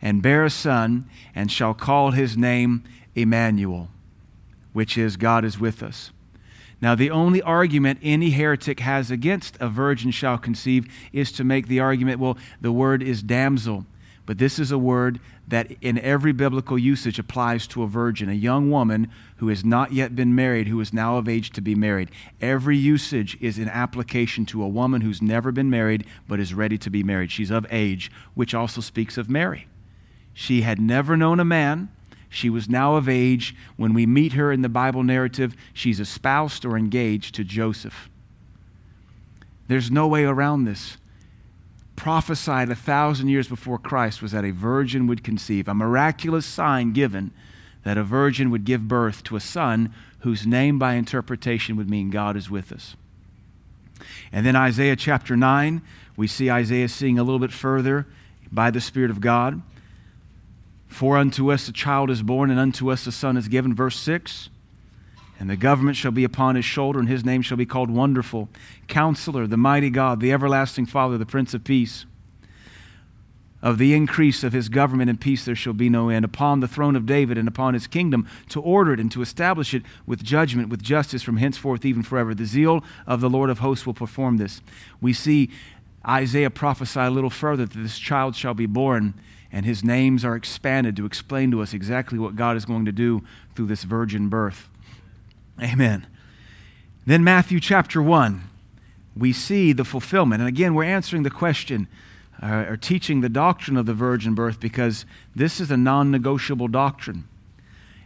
and 0.00 0.22
bear 0.22 0.44
a 0.44 0.50
son, 0.50 1.08
and 1.34 1.50
shall 1.50 1.74
call 1.74 2.12
his 2.12 2.36
name 2.36 2.84
Emmanuel, 3.14 3.88
which 4.72 4.96
is 4.96 5.16
God 5.16 5.44
is 5.44 5.58
with 5.58 5.82
us. 5.82 6.12
Now, 6.80 6.94
the 6.94 7.10
only 7.10 7.42
argument 7.42 7.98
any 8.02 8.30
heretic 8.30 8.80
has 8.80 9.10
against 9.10 9.56
a 9.58 9.68
virgin 9.68 10.12
shall 10.12 10.38
conceive 10.38 10.86
is 11.12 11.32
to 11.32 11.42
make 11.42 11.66
the 11.66 11.80
argument, 11.80 12.20
well, 12.20 12.38
the 12.60 12.70
word 12.70 13.02
is 13.02 13.22
damsel. 13.22 13.84
But 14.28 14.36
this 14.36 14.58
is 14.58 14.70
a 14.70 14.76
word 14.76 15.20
that 15.46 15.72
in 15.80 15.98
every 16.00 16.32
biblical 16.32 16.78
usage 16.78 17.18
applies 17.18 17.66
to 17.68 17.82
a 17.82 17.86
virgin, 17.86 18.28
a 18.28 18.34
young 18.34 18.70
woman 18.70 19.10
who 19.36 19.48
has 19.48 19.64
not 19.64 19.94
yet 19.94 20.14
been 20.14 20.34
married, 20.34 20.68
who 20.68 20.78
is 20.82 20.92
now 20.92 21.16
of 21.16 21.30
age 21.30 21.48
to 21.52 21.62
be 21.62 21.74
married. 21.74 22.10
Every 22.38 22.76
usage 22.76 23.38
is 23.40 23.56
an 23.56 23.70
application 23.70 24.44
to 24.44 24.62
a 24.62 24.68
woman 24.68 25.00
who's 25.00 25.22
never 25.22 25.50
been 25.50 25.70
married 25.70 26.04
but 26.28 26.40
is 26.40 26.52
ready 26.52 26.76
to 26.76 26.90
be 26.90 27.02
married. 27.02 27.30
She's 27.30 27.50
of 27.50 27.66
age, 27.70 28.10
which 28.34 28.52
also 28.52 28.82
speaks 28.82 29.16
of 29.16 29.30
Mary. 29.30 29.66
She 30.34 30.60
had 30.60 30.78
never 30.78 31.16
known 31.16 31.40
a 31.40 31.44
man. 31.46 31.88
She 32.28 32.50
was 32.50 32.68
now 32.68 32.96
of 32.96 33.08
age. 33.08 33.56
When 33.78 33.94
we 33.94 34.04
meet 34.04 34.34
her 34.34 34.52
in 34.52 34.60
the 34.60 34.68
Bible 34.68 35.04
narrative, 35.04 35.56
she's 35.72 36.00
espoused 36.00 36.66
or 36.66 36.76
engaged 36.76 37.34
to 37.36 37.44
Joseph. 37.44 38.10
There's 39.68 39.90
no 39.90 40.06
way 40.06 40.24
around 40.24 40.64
this 40.64 40.97
prophesied 41.98 42.70
a 42.70 42.76
thousand 42.76 43.28
years 43.28 43.48
before 43.48 43.76
Christ 43.76 44.22
was 44.22 44.30
that 44.30 44.44
a 44.44 44.52
virgin 44.52 45.08
would 45.08 45.24
conceive, 45.24 45.66
a 45.66 45.74
miraculous 45.74 46.46
sign 46.46 46.92
given 46.92 47.32
that 47.82 47.98
a 47.98 48.04
virgin 48.04 48.50
would 48.50 48.64
give 48.64 48.86
birth 48.86 49.24
to 49.24 49.34
a 49.34 49.40
son 49.40 49.92
whose 50.20 50.46
name 50.46 50.78
by 50.78 50.94
interpretation 50.94 51.76
would 51.76 51.90
mean 51.90 52.08
God 52.10 52.36
is 52.36 52.48
with 52.48 52.70
us. 52.70 52.94
And 54.30 54.46
then 54.46 54.54
Isaiah 54.54 54.94
chapter 54.94 55.36
9, 55.36 55.82
we 56.16 56.28
see 56.28 56.48
Isaiah 56.48 56.88
seeing 56.88 57.18
a 57.18 57.24
little 57.24 57.40
bit 57.40 57.52
further 57.52 58.06
by 58.52 58.70
the 58.70 58.80
Spirit 58.80 59.10
of 59.10 59.20
God. 59.20 59.60
For 60.86 61.16
unto 61.16 61.50
us 61.50 61.68
a 61.68 61.72
child 61.72 62.10
is 62.10 62.22
born, 62.22 62.48
and 62.48 62.60
unto 62.60 62.92
us 62.92 63.08
a 63.08 63.12
son 63.12 63.36
is 63.36 63.48
given. 63.48 63.74
Verse 63.74 63.96
6 63.96 64.50
and 65.38 65.48
the 65.48 65.56
government 65.56 65.96
shall 65.96 66.10
be 66.10 66.24
upon 66.24 66.56
his 66.56 66.64
shoulder, 66.64 66.98
and 66.98 67.08
his 67.08 67.24
name 67.24 67.42
shall 67.42 67.56
be 67.56 67.66
called 67.66 67.90
Wonderful, 67.90 68.48
Counselor, 68.88 69.46
the 69.46 69.56
Mighty 69.56 69.88
God, 69.88 70.20
the 70.20 70.32
Everlasting 70.32 70.86
Father, 70.86 71.16
the 71.16 71.26
Prince 71.26 71.54
of 71.54 71.64
Peace. 71.64 72.06
of 73.60 73.78
the 73.78 73.92
increase 73.92 74.44
of 74.44 74.52
his 74.52 74.68
government 74.68 75.10
and 75.10 75.20
peace 75.20 75.44
there 75.44 75.56
shall 75.56 75.72
be 75.72 75.88
no 75.88 76.10
end. 76.10 76.24
Upon 76.24 76.60
the 76.60 76.68
throne 76.68 76.94
of 76.94 77.06
David 77.06 77.36
and 77.36 77.48
upon 77.48 77.74
his 77.74 77.88
kingdom 77.88 78.24
to 78.50 78.60
order 78.60 78.92
it 78.92 79.00
and 79.00 79.10
to 79.10 79.20
establish 79.20 79.74
it 79.74 79.82
with 80.06 80.22
judgment 80.22 80.68
with 80.68 80.80
justice 80.80 81.24
from 81.24 81.38
henceforth 81.38 81.84
even 81.84 82.04
forever. 82.04 82.36
The 82.36 82.44
zeal 82.44 82.84
of 83.04 83.20
the 83.20 83.28
Lord 83.28 83.50
of 83.50 83.58
hosts 83.58 83.84
will 83.84 83.94
perform 83.94 84.36
this. 84.36 84.60
We 85.00 85.12
see 85.12 85.50
Isaiah 86.06 86.50
prophesy 86.50 87.00
a 87.00 87.10
little 87.10 87.30
further 87.30 87.66
that 87.66 87.76
this 87.76 87.98
child 87.98 88.36
shall 88.36 88.54
be 88.54 88.66
born 88.66 89.14
and 89.50 89.66
his 89.66 89.82
names 89.82 90.24
are 90.24 90.36
expanded 90.36 90.94
to 90.94 91.04
explain 91.04 91.50
to 91.50 91.60
us 91.60 91.74
exactly 91.74 92.16
what 92.16 92.36
God 92.36 92.56
is 92.56 92.64
going 92.64 92.84
to 92.84 92.92
do 92.92 93.24
through 93.56 93.66
this 93.66 93.82
virgin 93.82 94.28
birth 94.28 94.68
amen 95.62 96.06
then 97.06 97.24
Matthew 97.24 97.60
chapter 97.60 98.02
1 98.02 98.42
we 99.16 99.32
see 99.32 99.72
the 99.72 99.84
fulfillment 99.84 100.40
and 100.40 100.48
again 100.48 100.74
we're 100.74 100.84
answering 100.84 101.22
the 101.22 101.30
question 101.30 101.88
uh, 102.42 102.66
or 102.68 102.76
teaching 102.76 103.20
the 103.20 103.28
doctrine 103.28 103.76
of 103.76 103.86
the 103.86 103.94
virgin 103.94 104.34
birth 104.34 104.60
because 104.60 105.04
this 105.34 105.60
is 105.60 105.70
a 105.70 105.76
non 105.76 106.10
negotiable 106.10 106.68
doctrine. 106.68 107.24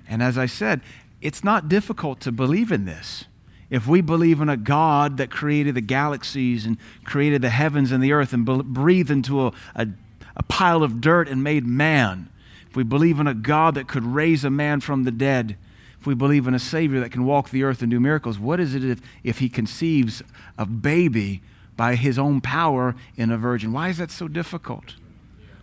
And 0.09 0.23
as 0.23 0.39
I 0.39 0.47
said, 0.47 0.81
it's 1.21 1.45
not 1.45 1.69
difficult 1.69 2.21
to 2.21 2.33
believe 2.33 2.73
in 2.73 2.85
this. 2.85 3.27
If 3.71 3.87
we 3.87 4.01
believe 4.01 4.41
in 4.41 4.49
a 4.49 4.57
God 4.57 5.17
that 5.17 5.31
created 5.31 5.75
the 5.75 5.81
galaxies 5.81 6.67
and 6.67 6.77
created 7.05 7.41
the 7.41 7.51
heavens 7.51 7.91
and 7.91 8.03
the 8.03 8.13
earth 8.13 8.33
and 8.33 8.45
breathed 8.45 9.11
into 9.11 9.47
a, 9.47 9.53
a, 9.75 9.89
a 10.37 10.43
pile 10.43 10.83
of 10.83 11.01
dirt 11.01 11.29
and 11.29 11.43
made 11.43 11.67
man, 11.67 12.29
if 12.69 12.77
we 12.77 12.83
believe 12.83 13.19
in 13.19 13.27
a 13.27 13.35
God 13.35 13.75
that 13.75 13.89
could 13.89 14.05
raise 14.05 14.45
a 14.45 14.51
man 14.51 14.81
from 14.81 15.05
the 15.05 15.11
dead, 15.11 15.57
if 16.03 16.07
we 16.07 16.15
believe 16.15 16.47
in 16.47 16.55
a 16.55 16.59
Savior 16.59 17.01
that 17.01 17.13
can 17.13 17.25
walk 17.25 17.51
the 17.51 17.63
earth 17.63 17.81
and 17.81 17.91
do 17.91 18.01
miracles, 18.01 18.39
what 18.39 18.61
is 18.61 18.75
it 18.75 18.85
if, 18.85 19.01
if 19.23 19.39
He 19.39 19.49
conceives 19.49 20.23
a 20.59 20.67
baby 20.67 21.43
by 21.77 21.95
his 21.95 22.19
own 22.19 22.41
power 22.41 22.95
in 23.17 23.31
a 23.31 23.37
virgin. 23.37 23.73
Why 23.73 23.89
is 23.89 23.99
that 23.99 24.11
so 24.11 24.29
difficult? 24.29 24.97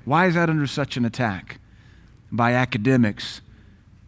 Why 0.05 0.27
is 0.27 0.35
that 0.35 0.49
under 0.49 0.67
such 0.67 0.97
an 0.97 1.05
attack? 1.05 1.59
By 2.31 2.53
academics, 2.53 3.41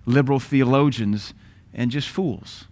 liberal 0.06 0.40
theologians, 0.40 1.34
and 1.74 1.92
just 1.92 2.10
fools. 2.10 2.66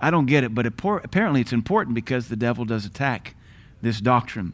I 0.00 0.10
don't 0.10 0.26
get 0.26 0.44
it, 0.44 0.54
but 0.54 0.66
apparently 0.66 1.40
it's 1.40 1.52
important 1.52 1.94
because 1.94 2.28
the 2.28 2.36
devil 2.36 2.64
does 2.64 2.84
attack 2.84 3.34
this 3.82 4.00
doctrine. 4.00 4.52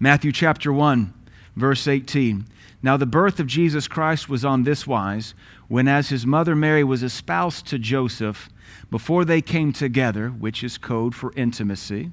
Matthew 0.00 0.32
chapter 0.32 0.72
1, 0.72 1.12
verse 1.54 1.86
18. 1.86 2.46
Now, 2.82 2.96
the 2.96 3.06
birth 3.06 3.38
of 3.38 3.46
Jesus 3.46 3.86
Christ 3.86 4.28
was 4.28 4.44
on 4.44 4.64
this 4.64 4.86
wise 4.86 5.34
when, 5.68 5.86
as 5.86 6.08
his 6.08 6.26
mother 6.26 6.56
Mary 6.56 6.82
was 6.82 7.02
espoused 7.02 7.66
to 7.68 7.78
Joseph, 7.78 8.50
before 8.90 9.24
they 9.24 9.40
came 9.40 9.72
together, 9.72 10.28
which 10.28 10.64
is 10.64 10.78
code 10.78 11.14
for 11.14 11.32
intimacy, 11.36 12.10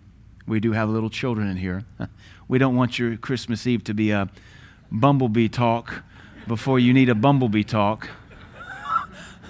we 0.47 0.59
do 0.59 0.73
have 0.73 0.89
little 0.89 1.09
children 1.09 1.47
in 1.47 1.57
here. 1.57 1.85
We 2.47 2.57
don't 2.57 2.75
want 2.75 2.97
your 2.97 3.15
Christmas 3.15 3.67
Eve 3.67 3.83
to 3.83 3.93
be 3.93 4.09
a 4.09 4.27
bumblebee 4.91 5.49
talk 5.49 6.01
before 6.47 6.79
you 6.79 6.95
need 6.95 7.07
a 7.07 7.13
bumblebee 7.13 7.63
talk. 7.63 8.09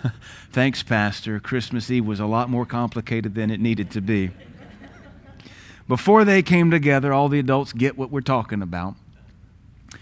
Thanks, 0.51 0.83
Pastor. 0.83 1.39
Christmas 1.39 1.89
Eve 1.89 2.05
was 2.05 2.19
a 2.19 2.25
lot 2.25 2.49
more 2.49 2.65
complicated 2.65 3.35
than 3.35 3.51
it 3.51 3.61
needed 3.61 3.89
to 3.91 4.01
be. 4.01 4.31
Before 5.87 6.25
they 6.25 6.41
came 6.41 6.69
together, 6.69 7.13
all 7.13 7.29
the 7.29 7.39
adults 7.39 7.71
get 7.71 7.97
what 7.97 8.11
we're 8.11 8.19
talking 8.19 8.61
about. 8.61 8.95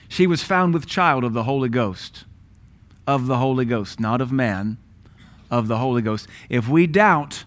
She 0.07 0.27
was 0.27 0.43
found 0.43 0.73
with 0.73 0.87
child 0.87 1.23
of 1.23 1.33
the 1.33 1.43
Holy 1.43 1.69
Ghost. 1.69 2.25
Of 3.05 3.27
the 3.27 3.37
Holy 3.37 3.65
Ghost, 3.65 3.99
not 3.99 4.21
of 4.21 4.31
man, 4.31 4.77
of 5.49 5.67
the 5.67 5.77
Holy 5.77 6.01
Ghost. 6.01 6.27
If 6.49 6.67
we 6.67 6.87
doubt, 6.87 7.45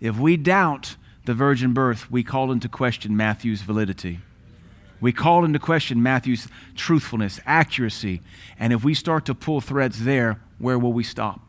if 0.00 0.18
we 0.18 0.36
doubt 0.36 0.96
the 1.24 1.34
virgin 1.34 1.72
birth, 1.72 2.10
we 2.10 2.22
call 2.22 2.52
into 2.52 2.68
question 2.68 3.16
Matthew's 3.16 3.62
validity. 3.62 4.20
We 5.00 5.12
call 5.12 5.44
into 5.44 5.58
question 5.58 6.02
Matthew's 6.02 6.48
truthfulness, 6.74 7.40
accuracy. 7.44 8.22
And 8.58 8.72
if 8.72 8.82
we 8.82 8.94
start 8.94 9.26
to 9.26 9.34
pull 9.34 9.60
threads 9.60 10.04
there, 10.04 10.40
where 10.58 10.78
will 10.78 10.92
we 10.92 11.04
stop? 11.04 11.40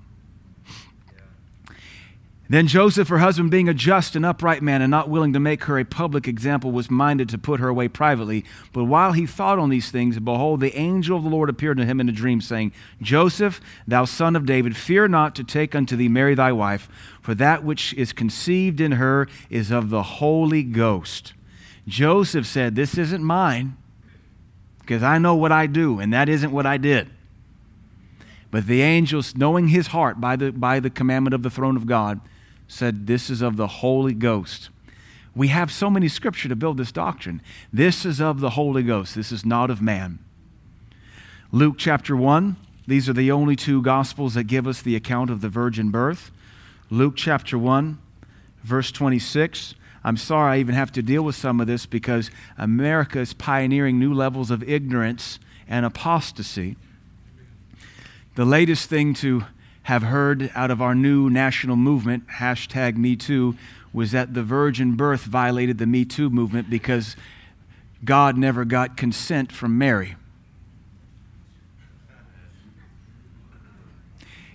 Then 2.50 2.68
Joseph, 2.68 3.10
her 3.10 3.18
husband, 3.18 3.52
being 3.52 3.68
a 3.68 3.74
just 3.74 4.16
and 4.16 4.26
upright 4.26 4.62
man 4.62 4.82
and 4.82 4.90
not 4.90 5.10
willing 5.10 5.34
to 5.34 5.40
make 5.40 5.66
her 5.66 5.78
a 5.78 5.84
public 5.84 6.30
example, 6.30 6.72
was 6.72 6.90
minded 6.90 7.28
to 7.30 7.38
put 7.38 7.60
her 7.60 7.68
away 7.68 7.90
privately. 7.90 8.46
But 8.72 8.86
while 8.86 9.12
he 9.12 9.26
thought 9.26 9.60
on 9.60 9.70
these 9.70 9.92
things, 9.92 10.18
behold, 10.20 10.62
the 10.62 10.76
angel 10.78 11.18
of 11.18 11.24
the 11.24 11.30
Lord 11.30 11.50
appeared 11.50 11.78
to 11.78 11.86
him 11.86 12.00
in 12.00 12.08
a 12.08 12.14
dream, 12.14 12.40
saying, 12.40 12.72
Joseph, 13.02 13.60
thou 13.86 14.06
son 14.06 14.38
of 14.38 14.46
David, 14.46 14.78
fear 14.78 15.10
not 15.10 15.36
to 15.36 15.44
take 15.44 15.76
unto 15.76 15.98
thee 15.98 16.08
Mary 16.08 16.36
thy 16.36 16.54
wife, 16.54 16.88
for 17.22 17.36
that 17.36 17.66
which 17.66 17.94
is 17.96 18.14
conceived 18.14 18.80
in 18.80 18.94
her 18.94 19.28
is 19.50 19.70
of 19.70 19.90
the 19.90 20.04
Holy 20.04 20.64
Ghost. 20.64 21.34
Joseph 21.86 22.46
said, 22.46 22.76
This 22.76 22.98
isn't 22.98 23.24
mine, 23.24 23.76
because 24.80 25.04
I 25.04 25.18
know 25.18 25.36
what 25.36 25.52
I 25.52 25.68
do, 25.68 26.00
and 26.00 26.14
that 26.14 26.30
isn't 26.30 26.54
what 26.54 26.66
I 26.66 26.78
did. 26.78 27.10
But 28.52 28.68
the 28.68 28.82
angels, 28.82 29.36
knowing 29.36 29.68
his 29.68 29.88
heart 29.88 30.22
by 30.22 30.38
the, 30.38 30.54
by 30.54 30.80
the 30.80 30.90
commandment 30.90 31.34
of 31.34 31.44
the 31.44 31.50
throne 31.50 31.76
of 31.76 31.86
God, 31.86 32.22
said, 32.68 33.08
This 33.08 33.30
is 33.30 33.42
of 33.42 33.58
the 33.58 33.68
Holy 33.68 34.14
Ghost. 34.14 34.70
We 35.36 35.50
have 35.50 35.72
so 35.72 35.90
many 35.90 36.08
scripture 36.08 36.50
to 36.50 36.56
build 36.56 36.78
this 36.78 36.92
doctrine. 36.92 37.42
This 37.72 38.06
is 38.06 38.20
of 38.20 38.40
the 38.40 38.52
Holy 38.52 38.84
Ghost. 38.84 39.14
This 39.14 39.32
is 39.32 39.46
not 39.46 39.70
of 39.70 39.82
man. 39.82 40.20
Luke 41.52 41.76
chapter 41.78 42.16
1, 42.16 42.56
these 42.88 43.08
are 43.08 43.14
the 43.14 43.32
only 43.32 43.56
two 43.56 43.82
gospels 43.82 44.34
that 44.34 44.46
give 44.46 44.66
us 44.66 44.82
the 44.82 44.96
account 44.96 45.30
of 45.30 45.42
the 45.42 45.50
virgin 45.50 45.92
birth. 45.92 46.32
Luke 46.90 47.14
chapter 47.16 47.58
1, 47.58 48.00
verse 48.64 48.92
26. 48.92 49.76
I'm 50.04 50.18
sorry 50.18 50.54
I 50.54 50.60
even 50.60 50.74
have 50.74 50.92
to 50.94 51.02
deal 51.02 51.22
with 51.22 51.36
some 51.36 51.60
of 51.60 51.68
this 51.68 51.86
because 51.86 52.32
America 52.58 53.20
is 53.20 53.34
pioneering 53.34 54.00
new 54.00 54.14
levels 54.14 54.52
of 54.52 54.68
ignorance 54.68 55.38
and 55.68 55.86
apostasy. 55.86 56.78
The 58.36 58.46
latest 58.46 58.90
thing 58.90 59.14
to 59.16 59.46
have 59.88 60.04
heard 60.04 60.52
out 60.54 60.70
of 60.70 60.82
our 60.82 60.94
new 60.94 61.30
national 61.30 61.78
movement, 61.78 62.28
hashtag 62.28 62.98
Me 62.98 63.16
Too, 63.16 63.56
was 63.94 64.12
that 64.12 64.34
the 64.34 64.44
virgin 64.44 64.98
birth 64.98 65.22
violated 65.22 65.78
the 65.78 65.86
Me 65.86 66.04
Too 66.04 66.30
movement 66.30 66.70
because 66.70 67.16
God 68.04 68.38
never 68.38 68.66
got 68.66 68.98
consent 68.98 69.50
from 69.50 69.78
Mary. 69.78 70.18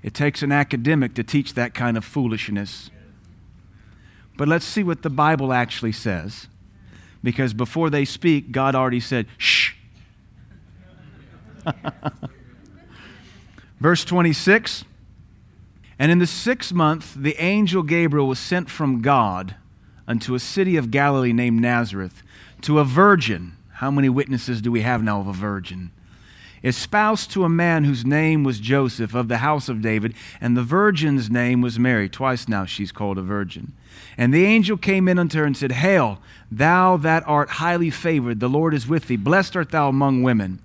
It 0.03 0.13
takes 0.13 0.43
an 0.43 0.53
academic 0.53 1.15
to 1.15 1.25
teach 1.25 1.55
that 1.55 1.73
kind 1.73 1.97
of 1.97 2.05
foolishness. 2.05 2.91
But 4.37 4.49
let's 4.49 4.67
see 4.67 4.83
what 4.83 5.01
the 5.01 5.09
Bible 5.09 5.51
actually 5.55 5.93
says. 5.93 6.47
Because 7.25 7.55
before 7.55 7.89
they 7.89 8.05
speak, 8.05 8.53
God 8.53 8.75
already 8.75 9.01
said, 9.01 9.27
shh. 9.39 9.73
Verse 13.81 14.05
26 14.05 14.85
and 16.03 16.11
in 16.11 16.19
the 16.19 16.27
sixth 16.27 16.73
month, 16.73 17.15
the 17.15 17.41
angel 17.41 17.85
Gabriel 17.85 18.27
was 18.27 18.41
sent 18.41 18.69
from 18.69 19.03
God 19.03 19.55
unto 20.09 20.35
a 20.35 20.41
city 20.41 20.77
of 20.77 20.91
Galilee 20.91 21.33
named 21.33 21.61
Nazareth 21.61 22.25
to 22.63 22.81
a 22.81 22.85
virgin. 22.85 23.53
How 23.75 23.89
many 23.89 24.09
witnesses 24.09 24.61
do 24.61 24.73
we 24.73 24.81
have 24.81 25.01
now 25.01 25.21
of 25.21 25.29
a 25.29 25.33
virgin? 25.33 25.93
Espoused 26.65 27.31
to 27.31 27.45
a 27.45 27.49
man 27.49 27.85
whose 27.85 28.05
name 28.05 28.43
was 28.43 28.59
Joseph 28.59 29.15
of 29.15 29.29
the 29.29 29.39
house 29.39 29.69
of 29.69 29.81
David, 29.81 30.15
and 30.41 30.57
the 30.57 30.65
virgin's 30.65 31.31
name 31.31 31.61
was 31.61 31.79
Mary. 31.79 32.09
Twice 32.09 32.49
now 32.49 32.65
she's 32.65 32.91
called 32.91 33.17
a 33.17 33.23
virgin. 33.23 33.73
And 34.19 34.35
the 34.35 34.45
angel 34.45 34.77
came 34.77 35.07
in 35.07 35.21
unto 35.21 35.39
her 35.39 35.45
and 35.45 35.57
said, 35.57 35.71
Hail, 35.71 36.19
thou 36.51 36.97
that 36.97 37.23
art 37.29 37.49
highly 37.49 37.91
favored, 37.91 38.41
the 38.41 38.49
Lord 38.49 38.75
is 38.75 38.89
with 38.89 39.07
thee. 39.07 39.15
Blessed 39.15 39.55
art 39.55 39.71
thou 39.71 39.89
among 39.89 40.25
women. 40.25 40.59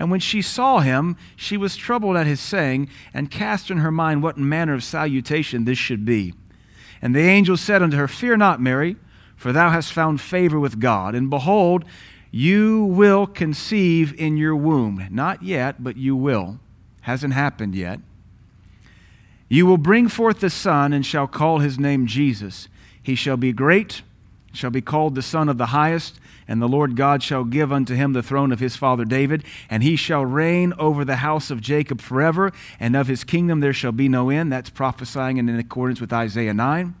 And 0.00 0.10
when 0.10 0.18
she 0.18 0.40
saw 0.40 0.78
him, 0.78 1.18
she 1.36 1.58
was 1.58 1.76
troubled 1.76 2.16
at 2.16 2.26
his 2.26 2.40
saying, 2.40 2.88
and 3.12 3.30
cast 3.30 3.70
in 3.70 3.78
her 3.78 3.90
mind 3.90 4.22
what 4.22 4.38
manner 4.38 4.72
of 4.72 4.82
salutation 4.82 5.66
this 5.66 5.76
should 5.76 6.06
be. 6.06 6.32
And 7.02 7.14
the 7.14 7.20
angel 7.20 7.58
said 7.58 7.82
unto 7.82 7.98
her, 7.98 8.08
Fear 8.08 8.38
not, 8.38 8.62
Mary, 8.62 8.96
for 9.36 9.52
thou 9.52 9.68
hast 9.68 9.92
found 9.92 10.22
favor 10.22 10.58
with 10.58 10.80
God. 10.80 11.14
And 11.14 11.28
behold, 11.28 11.84
you 12.30 12.84
will 12.84 13.26
conceive 13.26 14.18
in 14.18 14.38
your 14.38 14.56
womb. 14.56 15.06
Not 15.10 15.42
yet, 15.42 15.84
but 15.84 15.98
you 15.98 16.16
will. 16.16 16.58
Hasn't 17.02 17.34
happened 17.34 17.74
yet. 17.74 18.00
You 19.50 19.66
will 19.66 19.78
bring 19.78 20.08
forth 20.08 20.42
a 20.42 20.48
son, 20.48 20.94
and 20.94 21.04
shall 21.04 21.26
call 21.26 21.58
his 21.58 21.78
name 21.78 22.06
Jesus. 22.06 22.68
He 23.02 23.14
shall 23.14 23.36
be 23.36 23.52
great, 23.52 24.00
shall 24.54 24.70
be 24.70 24.80
called 24.80 25.14
the 25.14 25.22
Son 25.22 25.50
of 25.50 25.58
the 25.58 25.66
Highest 25.66 26.18
and 26.50 26.60
the 26.60 26.68
Lord 26.68 26.96
God 26.96 27.22
shall 27.22 27.44
give 27.44 27.72
unto 27.72 27.94
him 27.94 28.12
the 28.12 28.24
throne 28.24 28.50
of 28.50 28.58
his 28.58 28.74
father 28.74 29.04
David, 29.04 29.44
and 29.70 29.84
he 29.84 29.94
shall 29.94 30.26
reign 30.26 30.74
over 30.80 31.04
the 31.04 31.16
house 31.16 31.48
of 31.48 31.60
Jacob 31.60 32.00
forever, 32.00 32.52
and 32.80 32.96
of 32.96 33.06
his 33.06 33.22
kingdom 33.22 33.60
there 33.60 33.72
shall 33.72 33.92
be 33.92 34.08
no 34.08 34.30
end. 34.30 34.50
That's 34.50 34.68
prophesying 34.68 35.38
and 35.38 35.48
in 35.48 35.60
accordance 35.60 36.00
with 36.00 36.12
Isaiah 36.12 36.52
9. 36.52 36.96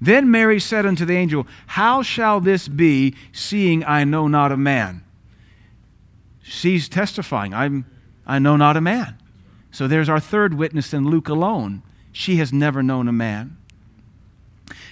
Then 0.00 0.30
Mary 0.30 0.58
said 0.58 0.86
unto 0.86 1.04
the 1.04 1.16
angel, 1.16 1.46
How 1.66 2.00
shall 2.00 2.40
this 2.40 2.66
be, 2.66 3.14
seeing 3.30 3.84
I 3.84 4.04
know 4.04 4.26
not 4.26 4.52
a 4.52 4.56
man? 4.56 5.04
She's 6.42 6.88
testifying, 6.88 7.52
I'm, 7.52 7.84
I 8.26 8.38
know 8.38 8.56
not 8.56 8.78
a 8.78 8.80
man. 8.80 9.18
So 9.70 9.86
there's 9.86 10.08
our 10.08 10.18
third 10.18 10.54
witness 10.54 10.94
in 10.94 11.10
Luke 11.10 11.28
alone. 11.28 11.82
She 12.10 12.36
has 12.36 12.54
never 12.54 12.82
known 12.82 13.06
a 13.06 13.12
man. 13.12 13.57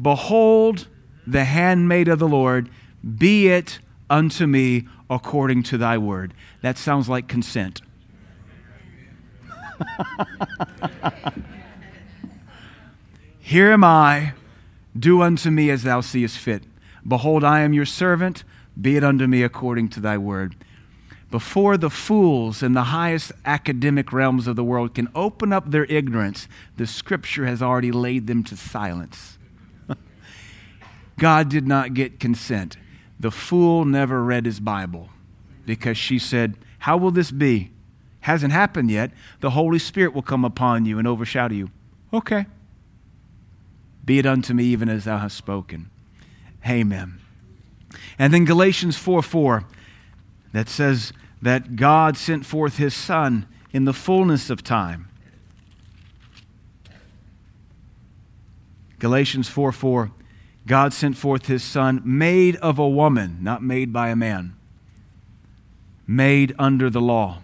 Behold, 0.00 0.88
the 1.26 1.44
handmaid 1.44 2.08
of 2.08 2.18
the 2.18 2.28
Lord, 2.28 2.70
be 3.16 3.48
it 3.48 3.80
unto 4.08 4.46
me 4.46 4.86
according 5.10 5.62
to 5.64 5.78
thy 5.78 5.98
word. 5.98 6.34
That 6.62 6.78
sounds 6.78 7.08
like 7.08 7.28
consent. 7.28 7.82
Here 13.38 13.72
am 13.72 13.82
I, 13.84 14.34
do 14.98 15.22
unto 15.22 15.50
me 15.50 15.70
as 15.70 15.82
thou 15.82 16.00
seest 16.00 16.38
fit. 16.38 16.64
Behold, 17.06 17.44
I 17.44 17.60
am 17.60 17.72
your 17.72 17.86
servant, 17.86 18.44
be 18.80 18.96
it 18.96 19.04
unto 19.04 19.26
me 19.26 19.42
according 19.42 19.88
to 19.90 20.00
thy 20.00 20.18
word. 20.18 20.56
Before 21.30 21.76
the 21.76 21.90
fools 21.90 22.62
in 22.62 22.72
the 22.72 22.84
highest 22.84 23.32
academic 23.44 24.12
realms 24.12 24.46
of 24.46 24.56
the 24.56 24.64
world 24.64 24.94
can 24.94 25.08
open 25.14 25.52
up 25.52 25.70
their 25.70 25.84
ignorance, 25.86 26.48
the 26.76 26.86
scripture 26.86 27.46
has 27.46 27.62
already 27.62 27.92
laid 27.92 28.26
them 28.26 28.42
to 28.44 28.56
silence. 28.56 29.37
God 31.18 31.48
did 31.48 31.66
not 31.66 31.94
get 31.94 32.20
consent. 32.20 32.76
The 33.20 33.30
fool 33.30 33.84
never 33.84 34.22
read 34.22 34.46
his 34.46 34.60
Bible 34.60 35.10
because 35.66 35.98
she 35.98 36.18
said, 36.18 36.56
How 36.80 36.96
will 36.96 37.10
this 37.10 37.30
be? 37.30 37.72
Hasn't 38.20 38.52
happened 38.52 38.90
yet. 38.90 39.10
The 39.40 39.50
Holy 39.50 39.78
Spirit 39.78 40.14
will 40.14 40.22
come 40.22 40.44
upon 40.44 40.84
you 40.84 40.98
and 40.98 41.06
overshadow 41.06 41.54
you. 41.54 41.70
Okay. 42.12 42.46
Be 44.04 44.18
it 44.18 44.26
unto 44.26 44.54
me 44.54 44.64
even 44.64 44.88
as 44.88 45.04
thou 45.04 45.18
hast 45.18 45.36
spoken. 45.36 45.90
Amen. 46.66 47.20
And 48.18 48.32
then 48.32 48.44
Galatians 48.44 48.96
4 48.96 49.22
4 49.22 49.64
that 50.52 50.68
says 50.68 51.12
that 51.42 51.76
God 51.76 52.16
sent 52.16 52.46
forth 52.46 52.78
his 52.78 52.94
Son 52.94 53.46
in 53.72 53.84
the 53.84 53.92
fullness 53.92 54.50
of 54.50 54.62
time. 54.62 55.08
Galatians 58.98 59.48
4 59.48 59.72
4 59.72 60.10
God 60.68 60.92
sent 60.92 61.16
forth 61.16 61.46
his 61.46 61.64
Son, 61.64 62.02
made 62.04 62.56
of 62.56 62.78
a 62.78 62.88
woman, 62.88 63.38
not 63.40 63.62
made 63.62 63.90
by 63.90 64.10
a 64.10 64.16
man, 64.16 64.54
made 66.06 66.54
under 66.58 66.90
the 66.90 67.00
law. 67.00 67.38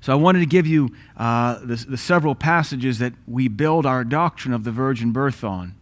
So 0.00 0.12
I 0.12 0.16
wanted 0.16 0.40
to 0.40 0.46
give 0.46 0.66
you 0.66 0.90
uh, 1.16 1.60
the, 1.62 1.76
the 1.76 1.96
several 1.98 2.34
passages 2.34 2.98
that 2.98 3.12
we 3.28 3.48
build 3.48 3.84
our 3.84 4.02
doctrine 4.02 4.54
of 4.54 4.64
the 4.64 4.72
virgin 4.72 5.12
birth 5.12 5.44
on 5.44 5.76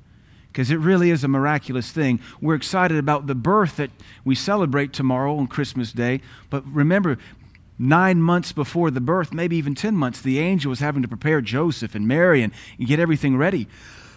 because 0.49 0.73
it 0.73 0.77
really 0.79 1.11
is 1.11 1.23
a 1.23 1.29
miraculous 1.29 1.93
thing. 1.93 2.19
We're 2.41 2.57
excited 2.57 2.99
about 2.99 3.29
the 3.29 3.37
birth 3.37 3.77
that 3.77 3.91
we 4.25 4.35
celebrate 4.35 4.93
tomorrow 4.93 5.37
on 5.37 5.47
Christmas 5.47 5.93
Day, 5.93 6.21
but 6.51 6.67
remember, 6.67 7.17
nine 7.79 8.21
months 8.21 8.51
before 8.51 8.91
the 8.91 9.01
birth, 9.01 9.33
maybe 9.33 9.57
even 9.57 9.77
10 9.77 9.95
months, 9.95 10.21
the 10.21 10.41
angel 10.41 10.69
was 10.69 10.81
having 10.81 11.03
to 11.03 11.09
prepare 11.09 11.41
Joseph 11.41 11.95
and 11.95 12.09
Mary 12.09 12.43
and, 12.43 12.53
and 12.77 12.89
get 12.89 12.99
everything 12.99 13.37
ready 13.37 13.69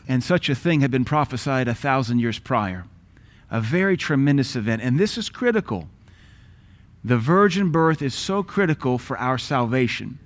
and 0.07 0.23
such 0.23 0.49
a 0.49 0.55
thing 0.55 0.81
had 0.81 0.91
been 0.91 1.05
prophesied 1.05 1.67
a 1.67 1.73
thousand 1.73 2.19
years 2.19 2.39
prior. 2.39 2.85
A 3.49 3.61
very 3.61 3.95
tremendous 3.95 4.55
event, 4.55 4.81
and 4.81 4.99
this 4.99 5.17
is 5.17 5.29
critical. 5.29 5.87
The 7.03 7.17
virgin 7.17 7.69
birth 7.69 8.01
is 8.01 8.15
so 8.15 8.43
critical 8.43 8.97
for 8.97 9.17
our 9.17 9.37
salvation. 9.37 10.19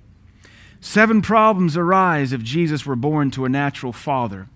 Seven 0.80 1.22
problems 1.22 1.76
arise 1.76 2.32
if 2.32 2.42
Jesus 2.42 2.86
were 2.86 2.96
born 2.96 3.30
to 3.32 3.44
a 3.44 3.48
natural 3.48 3.92
father. 3.92 4.48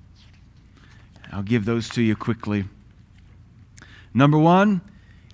I'll 1.33 1.43
give 1.43 1.65
those 1.65 1.89
to 1.91 2.03
you 2.03 2.15
quickly. 2.15 2.65
Number 4.15 4.39
one, 4.39 4.83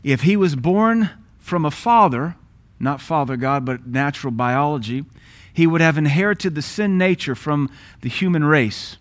if 0.03 0.23
he 0.23 0.37
was 0.37 0.57
born 0.57 1.11
from 1.39 1.65
a 1.65 1.71
father, 1.71 2.37
not 2.81 3.01
Father 3.01 3.37
God, 3.37 3.65
but 3.65 3.87
natural 3.87 4.31
biology, 4.31 5.05
he 5.53 5.67
would 5.67 5.81
have 5.81 5.99
inherited 5.99 6.55
the 6.55 6.62
sin 6.62 6.97
nature 6.97 7.35
from 7.35 7.71
the 8.01 8.09
human 8.09 8.45
race 8.45 8.97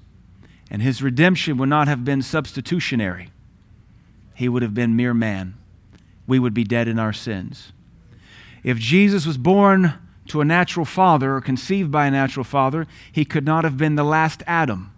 and 0.70 0.82
his 0.82 1.02
redemption 1.02 1.58
would 1.58 1.70
not 1.70 1.88
have 1.88 2.04
been 2.04 2.22
substitutionary. 2.22 3.30
He 4.34 4.50
would 4.50 4.62
have 4.62 4.74
been 4.74 4.96
mere 4.96 5.14
man. 5.14 5.56
We 6.28 6.40
would 6.40 6.54
be 6.54 6.64
dead 6.64 6.88
in 6.88 7.00
our 7.00 7.14
sins. 7.14 7.72
If 8.64 8.78
Jesus 8.78 9.26
was 9.26 9.38
born 9.38 9.94
to 10.28 10.42
a 10.42 10.46
natural 10.46 10.86
father 10.86 11.36
or 11.36 11.42
conceived 11.42 11.90
by 11.92 12.06
a 12.06 12.12
natural 12.12 12.44
father, 12.44 12.86
he 13.12 13.26
could 13.26 13.46
not 13.46 13.64
have 13.64 13.78
been 13.78 13.96
the 13.96 14.04
last 14.04 14.44
Adam, 14.46 14.92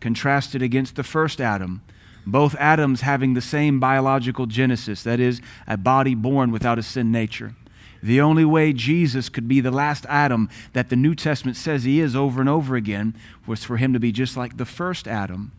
contrasted 0.00 0.62
against 0.62 0.96
the 0.96 1.02
first 1.02 1.40
Adam, 1.40 1.82
both 2.26 2.54
Adams 2.56 3.02
having 3.02 3.34
the 3.34 3.40
same 3.40 3.80
biological 3.80 4.46
genesis, 4.46 5.02
that 5.02 5.20
is, 5.20 5.40
a 5.66 5.76
body 5.76 6.14
born 6.14 6.50
without 6.50 6.78
a 6.78 6.82
sin 6.82 7.12
nature. 7.12 7.54
The 8.02 8.20
only 8.20 8.44
way 8.44 8.72
Jesus 8.72 9.28
could 9.28 9.46
be 9.46 9.60
the 9.60 9.70
last 9.70 10.06
Adam 10.08 10.48
that 10.72 10.88
the 10.88 10.96
New 10.96 11.14
Testament 11.14 11.56
says 11.56 11.84
he 11.84 12.00
is 12.00 12.16
over 12.16 12.40
and 12.40 12.48
over 12.48 12.76
again 12.76 13.14
was 13.46 13.64
for 13.64 13.76
him 13.76 13.92
to 13.92 14.00
be 14.00 14.12
just 14.12 14.36
like 14.36 14.56
the 14.56 14.64
first 14.64 15.06
Adam, 15.06 15.52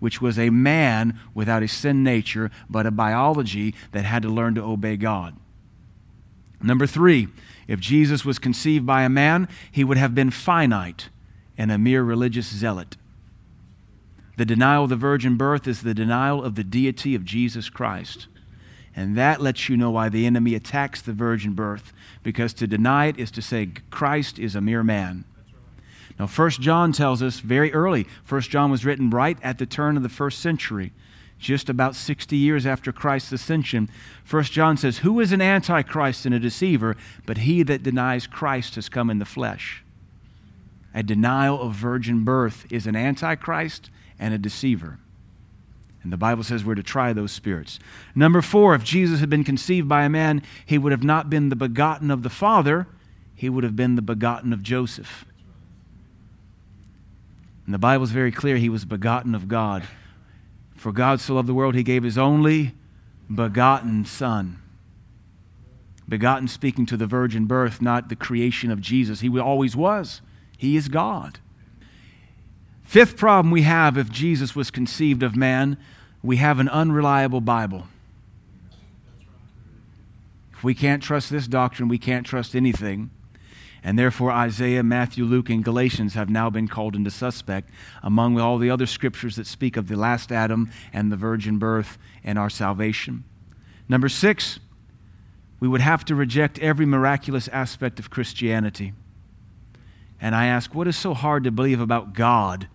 which 0.00 0.20
was 0.20 0.38
a 0.38 0.50
man 0.50 1.18
without 1.34 1.62
a 1.62 1.68
sin 1.68 2.02
nature, 2.02 2.50
but 2.68 2.86
a 2.86 2.90
biology 2.90 3.74
that 3.92 4.04
had 4.04 4.22
to 4.22 4.28
learn 4.28 4.54
to 4.54 4.62
obey 4.62 4.96
God. 4.96 5.36
Number 6.62 6.86
three, 6.86 7.28
if 7.68 7.80
Jesus 7.80 8.24
was 8.24 8.38
conceived 8.38 8.86
by 8.86 9.02
a 9.02 9.08
man, 9.08 9.48
he 9.70 9.84
would 9.84 9.98
have 9.98 10.14
been 10.14 10.30
finite 10.30 11.08
and 11.58 11.70
a 11.70 11.78
mere 11.78 12.02
religious 12.02 12.46
zealot. 12.46 12.96
The 14.36 14.44
denial 14.44 14.84
of 14.84 14.90
the 14.90 14.96
virgin 14.96 15.36
birth 15.36 15.68
is 15.68 15.82
the 15.82 15.94
denial 15.94 16.42
of 16.42 16.54
the 16.54 16.64
deity 16.64 17.14
of 17.14 17.24
Jesus 17.24 17.68
Christ. 17.68 18.28
And 18.94 19.16
that 19.16 19.40
lets 19.40 19.68
you 19.68 19.76
know 19.76 19.90
why 19.90 20.08
the 20.08 20.26
enemy 20.26 20.54
attacks 20.54 21.00
the 21.00 21.12
virgin 21.12 21.54
birth, 21.54 21.92
because 22.22 22.52
to 22.54 22.66
deny 22.66 23.06
it 23.06 23.18
is 23.18 23.30
to 23.32 23.42
say 23.42 23.70
Christ 23.90 24.38
is 24.38 24.54
a 24.54 24.60
mere 24.60 24.82
man. 24.82 25.24
Now, 26.18 26.26
First 26.26 26.60
John 26.60 26.92
tells 26.92 27.22
us 27.22 27.40
very 27.40 27.72
early, 27.72 28.06
First 28.22 28.50
John 28.50 28.70
was 28.70 28.84
written 28.84 29.08
right 29.08 29.38
at 29.42 29.58
the 29.58 29.66
turn 29.66 29.96
of 29.96 30.02
the 30.02 30.08
first 30.10 30.40
century, 30.40 30.92
just 31.38 31.68
about 31.68 31.96
60 31.96 32.36
years 32.36 32.66
after 32.66 32.92
Christ's 32.92 33.32
ascension. 33.32 33.88
First 34.22 34.52
John 34.52 34.76
says, 34.76 34.98
Who 34.98 35.20
is 35.20 35.32
an 35.32 35.40
antichrist 35.40 36.26
and 36.26 36.34
a 36.34 36.38
deceiver, 36.38 36.96
but 37.26 37.38
he 37.38 37.62
that 37.62 37.82
denies 37.82 38.26
Christ 38.26 38.74
has 38.74 38.88
come 38.90 39.08
in 39.08 39.18
the 39.18 39.24
flesh? 39.24 39.82
A 40.94 41.02
denial 41.02 41.60
of 41.60 41.74
virgin 41.74 42.24
birth 42.24 42.66
is 42.70 42.86
an 42.86 42.94
antichrist 42.94 43.90
and 44.18 44.34
a 44.34 44.38
deceiver. 44.38 44.98
And 46.02 46.12
the 46.12 46.16
Bible 46.16 46.42
says 46.42 46.64
we're 46.64 46.74
to 46.74 46.82
try 46.82 47.12
those 47.12 47.30
spirits. 47.30 47.78
Number 48.14 48.42
four, 48.42 48.74
if 48.74 48.82
Jesus 48.82 49.20
had 49.20 49.30
been 49.30 49.44
conceived 49.44 49.88
by 49.88 50.04
a 50.04 50.08
man, 50.08 50.42
he 50.66 50.78
would 50.78 50.92
have 50.92 51.04
not 51.04 51.30
been 51.30 51.48
the 51.48 51.56
begotten 51.56 52.10
of 52.10 52.22
the 52.22 52.30
Father, 52.30 52.88
he 53.34 53.48
would 53.48 53.64
have 53.64 53.76
been 53.76 53.94
the 53.94 54.02
begotten 54.02 54.52
of 54.52 54.62
Joseph. 54.62 55.24
And 57.64 57.74
the 57.74 57.78
Bible 57.78 58.04
is 58.04 58.10
very 58.10 58.32
clear 58.32 58.56
he 58.56 58.68
was 58.68 58.84
begotten 58.84 59.34
of 59.34 59.46
God. 59.46 59.84
For 60.74 60.90
God 60.90 61.20
so 61.20 61.34
loved 61.34 61.48
the 61.48 61.54
world, 61.54 61.76
he 61.76 61.84
gave 61.84 62.02
his 62.02 62.18
only 62.18 62.74
begotten 63.32 64.04
Son. 64.04 64.58
Begotten 66.08 66.48
speaking 66.48 66.84
to 66.86 66.96
the 66.96 67.06
virgin 67.06 67.46
birth, 67.46 67.80
not 67.80 68.08
the 68.08 68.16
creation 68.16 68.72
of 68.72 68.80
Jesus. 68.80 69.20
He 69.20 69.38
always 69.38 69.76
was. 69.76 70.20
He 70.58 70.76
is 70.76 70.88
God. 70.88 71.38
Fifth 72.82 73.16
problem 73.16 73.50
we 73.50 73.62
have 73.62 73.96
if 73.96 74.10
Jesus 74.10 74.54
was 74.54 74.70
conceived 74.70 75.22
of 75.22 75.34
man, 75.34 75.76
we 76.22 76.36
have 76.36 76.58
an 76.58 76.68
unreliable 76.68 77.40
Bible. 77.40 77.86
If 80.52 80.62
we 80.62 80.74
can't 80.74 81.02
trust 81.02 81.30
this 81.30 81.46
doctrine, 81.48 81.88
we 81.88 81.98
can't 81.98 82.26
trust 82.26 82.54
anything. 82.54 83.10
And 83.84 83.98
therefore, 83.98 84.30
Isaiah, 84.30 84.84
Matthew, 84.84 85.24
Luke, 85.24 85.50
and 85.50 85.64
Galatians 85.64 86.14
have 86.14 86.30
now 86.30 86.50
been 86.50 86.68
called 86.68 86.94
into 86.94 87.10
suspect 87.10 87.68
among 88.02 88.38
all 88.38 88.58
the 88.58 88.70
other 88.70 88.86
scriptures 88.86 89.34
that 89.36 89.46
speak 89.48 89.76
of 89.76 89.88
the 89.88 89.96
last 89.96 90.30
Adam 90.30 90.70
and 90.92 91.10
the 91.10 91.16
virgin 91.16 91.58
birth 91.58 91.98
and 92.22 92.38
our 92.38 92.50
salvation. 92.50 93.24
Number 93.88 94.08
six, 94.08 94.60
we 95.58 95.66
would 95.66 95.80
have 95.80 96.04
to 96.04 96.14
reject 96.14 96.60
every 96.60 96.86
miraculous 96.86 97.48
aspect 97.48 97.98
of 97.98 98.10
Christianity. 98.10 98.92
And 100.20 100.36
I 100.36 100.46
ask, 100.46 100.72
what 100.72 100.86
is 100.86 100.96
so 100.96 101.14
hard 101.14 101.42
to 101.42 101.50
believe 101.50 101.80
about 101.80 102.12
God 102.12 102.68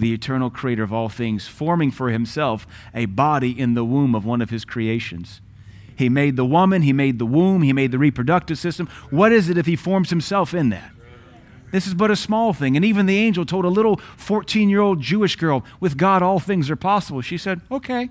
the 0.00 0.12
eternal 0.12 0.50
creator 0.50 0.82
of 0.82 0.92
all 0.92 1.08
things, 1.08 1.46
forming 1.46 1.90
for 1.90 2.10
himself 2.10 2.66
a 2.94 3.06
body 3.06 3.58
in 3.58 3.74
the 3.74 3.84
womb 3.84 4.14
of 4.14 4.24
one 4.24 4.42
of 4.42 4.50
his 4.50 4.64
creations. 4.64 5.40
He 5.96 6.08
made 6.08 6.36
the 6.36 6.44
woman, 6.44 6.82
he 6.82 6.92
made 6.92 7.18
the 7.18 7.26
womb, 7.26 7.62
he 7.62 7.72
made 7.72 7.92
the 7.92 7.98
reproductive 7.98 8.58
system. 8.58 8.88
What 9.10 9.32
is 9.32 9.48
it 9.48 9.56
if 9.56 9.66
he 9.66 9.76
forms 9.76 10.10
himself 10.10 10.52
in 10.52 10.70
that? 10.70 10.90
This 11.70 11.86
is 11.86 11.94
but 11.94 12.10
a 12.10 12.16
small 12.16 12.52
thing. 12.52 12.76
And 12.76 12.84
even 12.84 13.06
the 13.06 13.18
angel 13.18 13.44
told 13.44 13.64
a 13.64 13.68
little 13.68 13.96
14 14.16 14.68
year 14.68 14.80
old 14.80 15.00
Jewish 15.00 15.36
girl, 15.36 15.64
With 15.80 15.96
God, 15.96 16.22
all 16.22 16.38
things 16.38 16.70
are 16.70 16.76
possible. 16.76 17.20
She 17.20 17.38
said, 17.38 17.60
Okay. 17.70 18.10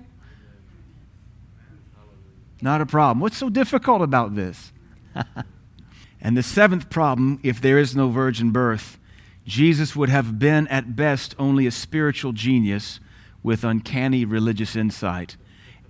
Not 2.60 2.80
a 2.80 2.86
problem. 2.86 3.20
What's 3.20 3.36
so 3.36 3.48
difficult 3.48 4.02
about 4.02 4.34
this? 4.34 4.72
and 6.20 6.36
the 6.36 6.42
seventh 6.42 6.88
problem 6.88 7.40
if 7.42 7.60
there 7.60 7.78
is 7.78 7.94
no 7.94 8.08
virgin 8.08 8.50
birth, 8.50 8.98
Jesus 9.46 9.94
would 9.94 10.08
have 10.08 10.38
been 10.38 10.66
at 10.68 10.96
best 10.96 11.34
only 11.38 11.66
a 11.66 11.70
spiritual 11.70 12.32
genius 12.32 13.00
with 13.42 13.62
uncanny 13.62 14.24
religious 14.24 14.74
insight 14.74 15.36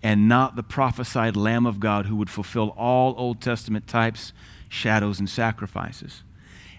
and 0.03 0.29
not 0.29 0.55
the 0.55 0.63
prophesied 0.63 1.37
Lamb 1.37 1.65
of 1.65 1.81
God 1.81 2.07
who 2.07 2.17
would 2.17 2.29
fulfill 2.29 2.75
all 2.77 3.15
Old 3.17 3.41
Testament 3.41 3.87
types, 3.87 4.33
shadows, 4.69 5.19
and 5.19 5.31
sacrifices. 5.31 6.23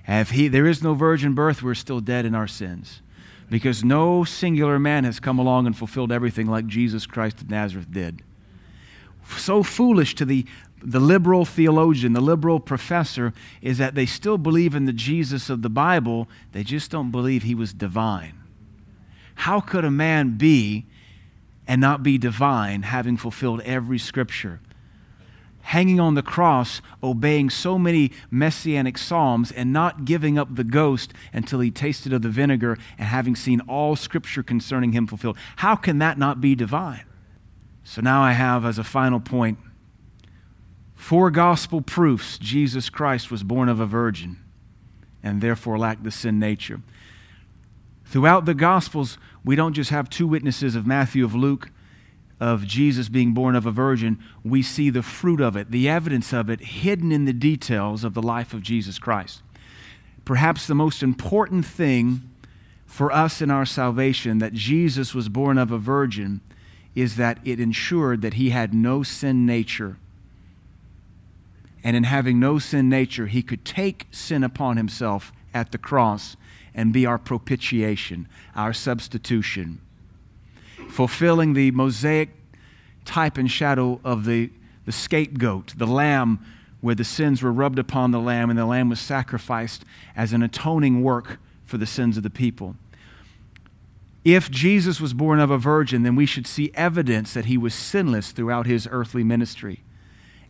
If 0.07 0.31
he, 0.31 0.47
there 0.47 0.67
is 0.67 0.83
no 0.83 0.93
virgin 0.93 1.33
birth, 1.33 1.63
we're 1.63 1.73
still 1.73 2.01
dead 2.01 2.25
in 2.25 2.35
our 2.35 2.47
sins. 2.47 3.01
Because 3.49 3.83
no 3.83 4.23
singular 4.23 4.77
man 4.77 5.05
has 5.05 5.19
come 5.19 5.39
along 5.39 5.65
and 5.65 5.75
fulfilled 5.75 6.11
everything 6.11 6.47
like 6.47 6.67
Jesus 6.67 7.07
Christ 7.07 7.41
of 7.41 7.49
Nazareth 7.49 7.91
did. 7.91 8.21
So 9.37 9.63
foolish 9.63 10.13
to 10.15 10.25
the, 10.25 10.45
the 10.85 10.99
liberal 10.99 11.45
theologian, 11.45 12.13
the 12.13 12.21
liberal 12.21 12.59
professor, 12.59 13.33
is 13.61 13.77
that 13.77 13.95
they 13.95 14.05
still 14.05 14.37
believe 14.37 14.75
in 14.75 14.85
the 14.85 14.93
Jesus 14.93 15.49
of 15.49 15.61
the 15.61 15.69
Bible, 15.69 16.27
they 16.51 16.63
just 16.63 16.91
don't 16.91 17.11
believe 17.11 17.43
he 17.43 17.55
was 17.55 17.73
divine. 17.73 18.33
How 19.35 19.59
could 19.59 19.83
a 19.83 19.91
man 19.91 20.37
be 20.37 20.85
and 21.67 21.81
not 21.81 22.03
be 22.03 22.17
divine, 22.17 22.83
having 22.83 23.17
fulfilled 23.17 23.61
every 23.61 23.99
scripture? 23.99 24.61
hanging 25.65 25.99
on 25.99 26.13
the 26.13 26.21
cross, 26.21 26.79
obeying 27.01 27.49
so 27.49 27.79
many 27.79 28.11
messianic 28.29 28.97
psalms, 28.97 29.51
and 29.51 29.73
not 29.73 30.05
giving 30.05 30.37
up 30.37 30.55
the 30.55 30.63
ghost 30.63 31.11
until 31.33 31.59
he 31.59 31.71
tasted 31.71 32.13
of 32.13 32.21
the 32.21 32.29
vinegar 32.29 32.77
and 32.99 33.07
having 33.07 33.35
seen 33.35 33.59
all 33.61 33.95
scripture 33.95 34.43
concerning 34.43 34.91
him 34.91 35.07
fulfilled. 35.07 35.37
How 35.57 35.75
can 35.75 35.97
that 35.97 36.19
not 36.19 36.39
be 36.39 36.53
divine? 36.53 37.03
So 37.83 37.99
now 38.01 38.21
I 38.21 38.33
have 38.33 38.63
as 38.63 38.77
a 38.77 38.83
final 38.83 39.19
point 39.19 39.57
four 41.05 41.29
gospel 41.29 41.83
proofs 41.83 42.39
Jesus 42.39 42.89
Christ 42.89 43.29
was 43.29 43.43
born 43.43 43.69
of 43.69 43.79
a 43.79 43.85
virgin 43.85 44.37
and 45.21 45.39
therefore 45.39 45.77
lacked 45.77 46.03
the 46.03 46.09
sin 46.09 46.39
nature. 46.39 46.81
Throughout 48.05 48.45
the 48.45 48.55
Gospels, 48.55 49.19
we 49.43 49.55
don't 49.55 49.75
just 49.75 49.91
have 49.91 50.09
two 50.09 50.25
witnesses 50.25 50.75
of 50.75 50.87
Matthew, 50.87 51.23
of 51.23 51.35
Luke, 51.35 51.69
of 52.39 52.65
Jesus 52.65 53.07
being 53.07 53.35
born 53.35 53.55
of 53.55 53.67
a 53.67 53.71
virgin, 53.71 54.17
we 54.43 54.63
see 54.63 54.89
the 54.89 55.03
fruit 55.03 55.41
of 55.41 55.55
it, 55.55 55.69
the 55.69 55.87
evidence 55.87 56.33
of 56.33 56.49
it, 56.49 56.59
hidden 56.59 57.11
in 57.11 57.25
the 57.25 57.33
details 57.33 58.03
of 58.03 58.15
the 58.15 58.21
life 58.23 58.51
of 58.51 58.63
Jesus 58.63 58.97
Christ. 58.97 59.43
Perhaps 60.25 60.65
the 60.65 60.73
most 60.73 61.03
important 61.03 61.67
thing 61.67 62.27
for 62.87 63.11
us 63.11 63.43
in 63.43 63.51
our 63.51 63.65
salvation 63.65 64.39
that 64.39 64.53
Jesus 64.53 65.13
was 65.13 65.29
born 65.29 65.59
of 65.59 65.69
a 65.69 65.77
virgin 65.77 66.41
is 66.95 67.15
that 67.17 67.37
it 67.45 67.59
ensured 67.59 68.23
that 68.23 68.33
he 68.33 68.49
had 68.49 68.73
no 68.73 69.03
sin 69.03 69.45
nature. 69.45 69.97
And 71.85 71.95
in 71.95 72.03
having 72.03 72.37
no 72.37 72.59
sin 72.59 72.89
nature, 72.89 73.27
he 73.27 73.41
could 73.41 73.63
take 73.63 74.07
sin 74.11 74.43
upon 74.43 74.75
himself 74.75 75.31
at 75.53 75.71
the 75.71 75.77
cross 75.77 76.35
and 76.73 76.91
be 76.91 77.05
our 77.05 77.17
propitiation, 77.17 78.27
our 78.55 78.73
substitution 78.73 79.79
fulfilling 80.89 81.53
the 81.53 81.71
Mosaic 81.71 82.29
type 83.03 83.37
and 83.37 83.49
shadow 83.49 83.99
of 84.03 84.25
the, 84.25 84.49
the 84.85 84.91
scapegoat, 84.91 85.73
the 85.77 85.87
lamb, 85.87 86.39
where 86.81 86.95
the 86.95 87.03
sins 87.03 87.41
were 87.41 87.51
rubbed 87.51 87.79
upon 87.79 88.11
the 88.11 88.19
lamb 88.19 88.49
and 88.49 88.59
the 88.59 88.65
lamb 88.65 88.89
was 88.89 88.99
sacrificed 88.99 89.83
as 90.15 90.33
an 90.33 90.43
atoning 90.43 91.01
work 91.03 91.39
for 91.65 91.77
the 91.77 91.85
sins 91.85 92.17
of 92.17 92.23
the 92.23 92.29
people. 92.29 92.75
If 94.23 94.49
Jesus 94.49 94.99
was 94.99 95.13
born 95.13 95.39
of 95.39 95.51
a 95.51 95.57
virgin, 95.57 96.03
then 96.03 96.15
we 96.15 96.25
should 96.25 96.47
see 96.47 96.71
evidence 96.73 97.33
that 97.33 97.45
he 97.45 97.57
was 97.57 97.73
sinless 97.73 98.31
throughout 98.31 98.65
his 98.65 98.87
earthly 98.91 99.23
ministry. 99.23 99.83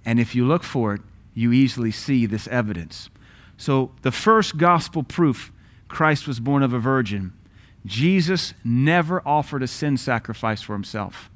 And 0.05 0.19
if 0.19 0.35
you 0.35 0.45
look 0.45 0.63
for 0.63 0.93
it, 0.93 1.01
you 1.35 1.51
easily 1.51 1.91
see 1.91 2.25
this 2.25 2.47
evidence. 2.47 3.11
So, 3.57 3.91
the 4.01 4.11
first 4.11 4.57
gospel 4.57 5.03
proof 5.03 5.51
Christ 5.87 6.27
was 6.27 6.39
born 6.39 6.63
of 6.63 6.73
a 6.73 6.79
virgin 6.79 7.33
Jesus 7.85 8.55
never 8.63 9.21
offered 9.27 9.61
a 9.61 9.67
sin 9.67 9.97
sacrifice 9.97 10.61
for 10.61 10.73
himself. 10.73 11.29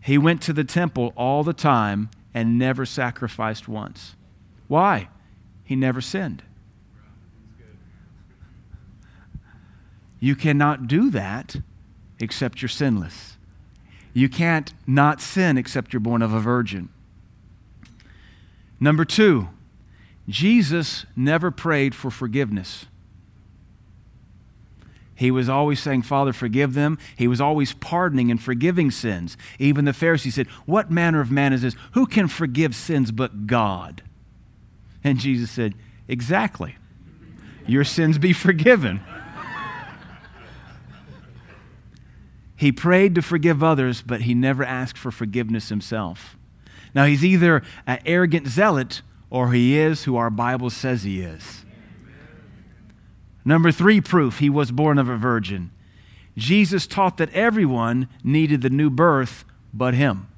He 0.00 0.16
went 0.16 0.40
to 0.42 0.52
the 0.52 0.64
temple 0.64 1.12
all 1.16 1.42
the 1.42 1.52
time 1.52 2.10
and 2.32 2.58
never 2.58 2.86
sacrificed 2.86 3.66
once. 3.66 4.14
Why? 4.68 5.08
He 5.64 5.74
never 5.74 6.00
sinned. 6.00 6.44
You 10.20 10.36
cannot 10.36 10.86
do 10.86 11.10
that 11.10 11.56
except 12.20 12.62
you're 12.62 12.68
sinless. 12.68 13.36
You 14.12 14.28
can't 14.28 14.72
not 14.86 15.20
sin 15.20 15.58
except 15.58 15.92
you're 15.92 16.00
born 16.00 16.22
of 16.22 16.32
a 16.32 16.40
virgin. 16.40 16.88
Number 18.80 19.04
two, 19.04 19.48
Jesus 20.28 21.06
never 21.16 21.50
prayed 21.50 21.94
for 21.94 22.10
forgiveness. 22.10 22.86
He 25.18 25.32
was 25.32 25.48
always 25.48 25.80
saying, 25.80 26.02
Father, 26.02 26.32
forgive 26.32 26.74
them. 26.74 26.96
He 27.16 27.26
was 27.26 27.40
always 27.40 27.72
pardoning 27.72 28.30
and 28.30 28.40
forgiving 28.40 28.92
sins. 28.92 29.36
Even 29.58 29.84
the 29.84 29.92
Pharisees 29.92 30.36
said, 30.36 30.46
What 30.64 30.92
manner 30.92 31.20
of 31.20 31.28
man 31.28 31.52
is 31.52 31.62
this? 31.62 31.74
Who 31.94 32.06
can 32.06 32.28
forgive 32.28 32.72
sins 32.72 33.10
but 33.10 33.48
God? 33.48 34.02
And 35.02 35.18
Jesus 35.18 35.50
said, 35.50 35.74
Exactly. 36.06 36.76
Your 37.66 37.82
sins 37.82 38.16
be 38.16 38.32
forgiven. 38.32 39.00
he 42.54 42.70
prayed 42.70 43.16
to 43.16 43.22
forgive 43.22 43.60
others, 43.60 44.02
but 44.02 44.20
he 44.20 44.34
never 44.34 44.62
asked 44.62 44.96
for 44.96 45.10
forgiveness 45.10 45.68
himself. 45.68 46.37
Now, 46.94 47.04
he's 47.04 47.24
either 47.24 47.62
an 47.86 47.98
arrogant 48.06 48.48
zealot 48.48 49.02
or 49.30 49.52
he 49.52 49.76
is 49.76 50.04
who 50.04 50.16
our 50.16 50.30
Bible 50.30 50.70
says 50.70 51.02
he 51.02 51.20
is. 51.20 51.64
Number 53.44 53.72
three 53.72 54.00
proof 54.00 54.38
he 54.38 54.50
was 54.50 54.70
born 54.70 54.98
of 54.98 55.08
a 55.08 55.16
virgin. 55.16 55.70
Jesus 56.36 56.86
taught 56.86 57.16
that 57.16 57.32
everyone 57.32 58.08
needed 58.22 58.62
the 58.62 58.70
new 58.70 58.90
birth 58.90 59.44
but 59.74 59.94
him. 59.94 60.28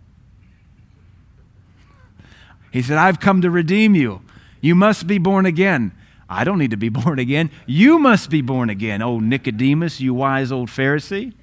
He 2.73 2.83
said, 2.83 2.99
I've 2.99 3.21
come 3.21 3.43
to 3.43 3.51
redeem 3.51 3.95
you. 3.95 4.23
You 4.61 4.75
must 4.75 5.07
be 5.07 5.19
born 5.19 5.45
again. 5.45 5.93
I 6.29 6.45
don't 6.45 6.59
need 6.59 6.71
to 6.71 6.77
be 6.77 6.89
born 7.03 7.19
again. 7.19 7.51
You 7.67 7.99
must 7.99 8.31
be 8.31 8.41
born 8.41 8.71
again, 8.71 9.03
old 9.03 9.23
Nicodemus, 9.23 10.01
you 10.01 10.15
wise 10.15 10.53
old 10.53 10.69
Pharisee. 10.69 11.35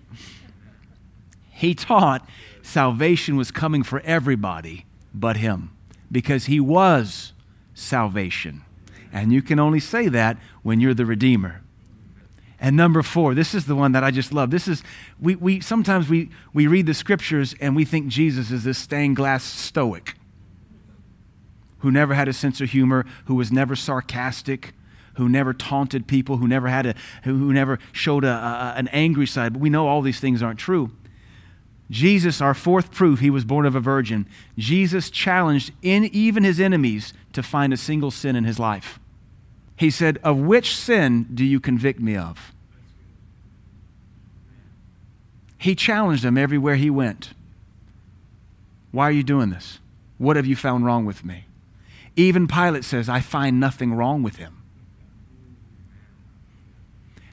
He 1.51 1.75
taught 1.75 2.27
salvation 2.61 3.35
was 3.35 3.51
coming 3.51 3.83
for 3.83 3.99
everybody 4.01 4.86
but 5.19 5.37
him 5.37 5.71
because 6.11 6.45
he 6.45 6.59
was 6.59 7.33
salvation. 7.73 8.63
And 9.11 9.31
you 9.31 9.41
can 9.41 9.59
only 9.59 9.79
say 9.79 10.07
that 10.09 10.37
when 10.63 10.79
you're 10.79 10.93
the 10.93 11.05
Redeemer. 11.05 11.61
And 12.59 12.75
number 12.75 13.03
four, 13.03 13.35
this 13.35 13.53
is 13.53 13.65
the 13.65 13.75
one 13.75 13.91
that 13.91 14.03
I 14.03 14.11
just 14.11 14.33
love. 14.33 14.49
This 14.49 14.67
is, 14.67 14.83
we, 15.19 15.35
we 15.35 15.59
sometimes 15.59 16.09
we, 16.09 16.29
we 16.53 16.65
read 16.65 16.87
the 16.87 16.93
scriptures 16.93 17.55
and 17.61 17.75
we 17.75 17.85
think 17.85 18.07
Jesus 18.07 18.51
is 18.51 18.63
this 18.63 18.77
stained 18.77 19.15
glass 19.15 19.43
stoic 19.43 20.15
who 21.79 21.91
never 21.91 22.15
had 22.15 22.27
a 22.27 22.33
sense 22.33 22.59
of 22.59 22.71
humor, 22.71 23.05
who 23.25 23.35
was 23.35 23.51
never 23.51 23.75
sarcastic, 23.75 24.73
who 25.15 25.29
never 25.29 25.53
taunted 25.53 26.07
people, 26.07 26.37
who 26.37 26.47
never 26.47 26.67
had 26.67 26.85
a, 26.87 26.95
who 27.23 27.53
never 27.53 27.77
showed 27.91 28.23
a, 28.23 28.29
a, 28.29 28.73
an 28.77 28.87
angry 28.89 29.27
side. 29.27 29.53
But 29.53 29.59
we 29.59 29.69
know 29.69 29.87
all 29.87 30.01
these 30.01 30.19
things 30.19 30.41
aren't 30.41 30.59
true. 30.59 30.91
Jesus, 31.89 32.41
our 32.41 32.53
fourth 32.53 32.91
proof, 32.91 33.19
he 33.19 33.29
was 33.29 33.45
born 33.45 33.65
of 33.65 33.75
a 33.75 33.79
virgin. 33.79 34.27
Jesus 34.57 35.09
challenged 35.09 35.71
in 35.81 36.05
even 36.05 36.43
his 36.43 36.59
enemies 36.59 37.13
to 37.33 37.41
find 37.41 37.71
a 37.71 37.77
single 37.77 38.11
sin 38.11 38.35
in 38.35 38.43
his 38.43 38.59
life. 38.59 38.99
He 39.77 39.89
said, 39.89 40.19
Of 40.23 40.37
which 40.37 40.75
sin 40.75 41.27
do 41.33 41.45
you 41.45 41.59
convict 41.59 41.99
me 41.99 42.17
of? 42.17 42.51
He 45.57 45.75
challenged 45.75 46.23
them 46.23 46.37
everywhere 46.37 46.75
he 46.75 46.89
went. 46.89 47.33
Why 48.91 49.05
are 49.07 49.11
you 49.11 49.23
doing 49.23 49.49
this? 49.49 49.79
What 50.17 50.35
have 50.35 50.45
you 50.45 50.55
found 50.55 50.85
wrong 50.85 51.05
with 51.05 51.23
me? 51.23 51.45
Even 52.15 52.47
Pilate 52.47 52.83
says, 52.83 53.07
I 53.07 53.21
find 53.21 53.59
nothing 53.59 53.93
wrong 53.93 54.23
with 54.23 54.37
him. 54.37 54.63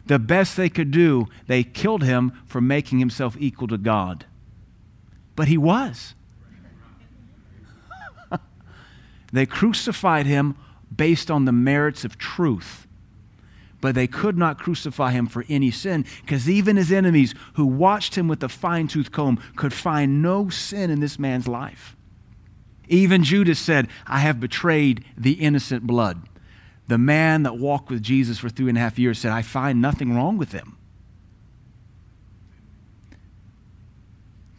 The 0.07 0.19
best 0.19 0.57
they 0.57 0.69
could 0.69 0.91
do, 0.91 1.29
they 1.47 1.65
killed 1.65 2.03
him 2.03 2.33
for 2.47 2.61
making 2.61 2.99
himself 2.99 3.37
equal 3.39 3.69
to 3.69 3.79
God. 3.79 4.27
But 5.37 5.49
he 5.49 5.59
was. 5.59 6.15
they 9.33 9.47
crucified 9.47 10.27
him 10.27 10.57
based 10.95 11.31
on 11.31 11.45
the 11.45 11.53
merits 11.53 12.05
of 12.05 12.19
truth. 12.19 12.87
But 13.81 13.95
they 13.95 14.07
could 14.07 14.39
not 14.39 14.59
crucify 14.59 15.11
him 15.11 15.27
for 15.27 15.45
any 15.49 15.71
sin 15.71 16.07
because 16.23 16.49
even 16.49 16.77
his 16.77 16.91
enemies 16.91 17.35
who 17.55 17.67
watched 17.67 18.15
him 18.15 18.29
with 18.29 18.43
a 18.43 18.49
fine 18.49 18.89
tooth 18.89 19.13
comb 19.13 19.39
could 19.57 19.75
find 19.75 20.23
no 20.23 20.49
sin 20.49 20.91
in 20.91 21.01
this 21.01 21.19
man's 21.19 21.47
life. 21.47 21.95
Even 22.89 23.25
Judas 23.25 23.59
said, 23.59 23.89
I 24.07 24.19
have 24.19 24.41
betrayed 24.41 25.05
the 25.17 25.33
innocent 25.33 25.87
blood. 25.87 26.23
the 26.87 26.99
man 26.99 27.45
that 27.45 27.57
walked 27.57 27.91
with 27.91 28.03
Jesus 28.03 28.39
for 28.39 28.51
three 28.51 28.69
and 28.69 28.77
a 28.77 28.81
half 28.81 28.99
years, 28.99 29.19
said, 29.19 29.33
I 29.33 29.41
find 29.41 29.81
nothing 29.81 30.15
wrong 30.15 30.37
with 30.37 30.53
him. 30.53 30.77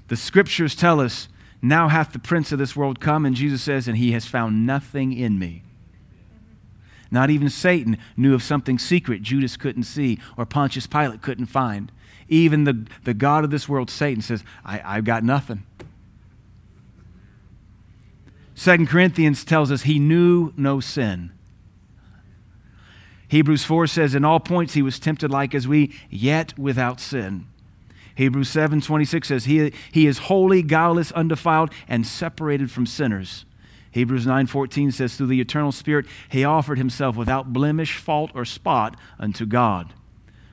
The 0.08 0.16
scriptures 0.16 0.76
tell 0.76 1.00
us, 1.00 1.28
Now 1.62 1.88
hath 1.88 2.14
the 2.14 2.20
prince 2.20 2.52
of 2.52 2.60
this 2.60 2.76
world 2.76 3.00
come, 3.00 3.26
and 3.26 3.36
Jesus 3.36 3.62
says, 3.62 3.88
And 3.88 3.98
he 3.98 4.12
has 4.12 4.26
found 4.26 4.66
nothing 4.66 5.14
in 5.14 5.40
me. 5.40 5.64
Not 7.12 7.30
even 7.30 7.50
Satan 7.50 7.98
knew 8.18 8.34
of 8.34 8.44
something 8.44 8.78
secret 8.78 9.22
Judas 9.22 9.58
couldn't 9.58 9.84
see 9.84 10.20
or 10.38 10.46
Pontius 10.46 10.88
Pilate 10.88 11.22
couldn't 11.22 11.46
find. 11.46 11.92
Even 12.28 12.64
the, 12.64 12.86
the 13.04 13.14
God 13.14 13.44
of 13.44 13.52
this 13.52 13.70
world, 13.70 13.90
Satan, 13.90 14.22
says, 14.22 14.44
I, 14.66 14.82
I've 14.84 15.06
got 15.06 15.24
nothing. 15.24 15.64
Second 18.56 18.88
Corinthians 18.88 19.44
tells 19.46 19.72
us 19.72 19.84
he 19.84 20.00
knew 20.00 20.54
no 20.58 20.80
sin. 20.80 21.32
Hebrews 23.28 23.64
4 23.64 23.88
says, 23.88 24.16
In 24.16 24.26
all 24.26 24.40
points 24.40 24.74
he 24.74 24.82
was 24.82 25.00
tempted 25.00 25.30
like 25.30 25.54
as 25.54 25.68
we, 25.68 25.94
yet 26.10 26.58
without 26.58 27.00
sin. 27.00 27.48
Hebrews 28.16 28.50
7 28.50 28.82
26 28.82 29.28
says, 29.28 29.46
He, 29.46 29.72
he 29.92 30.08
is 30.08 30.20
holy, 30.20 30.64
guileless, 30.64 31.12
undefiled, 31.12 31.72
and 31.88 32.08
separated 32.08 32.72
from 32.72 32.86
sinners. 32.86 33.46
Hebrews 33.92 34.26
9:14 34.26 34.92
says 34.92 35.16
through 35.16 35.28
the 35.28 35.40
eternal 35.40 35.72
spirit 35.72 36.06
he 36.28 36.44
offered 36.44 36.78
himself 36.78 37.16
without 37.16 37.54
blemish, 37.54 37.98
fault 37.98 38.30
or 38.36 38.44
spot 38.44 38.98
unto 39.18 39.46
God. 39.46 39.94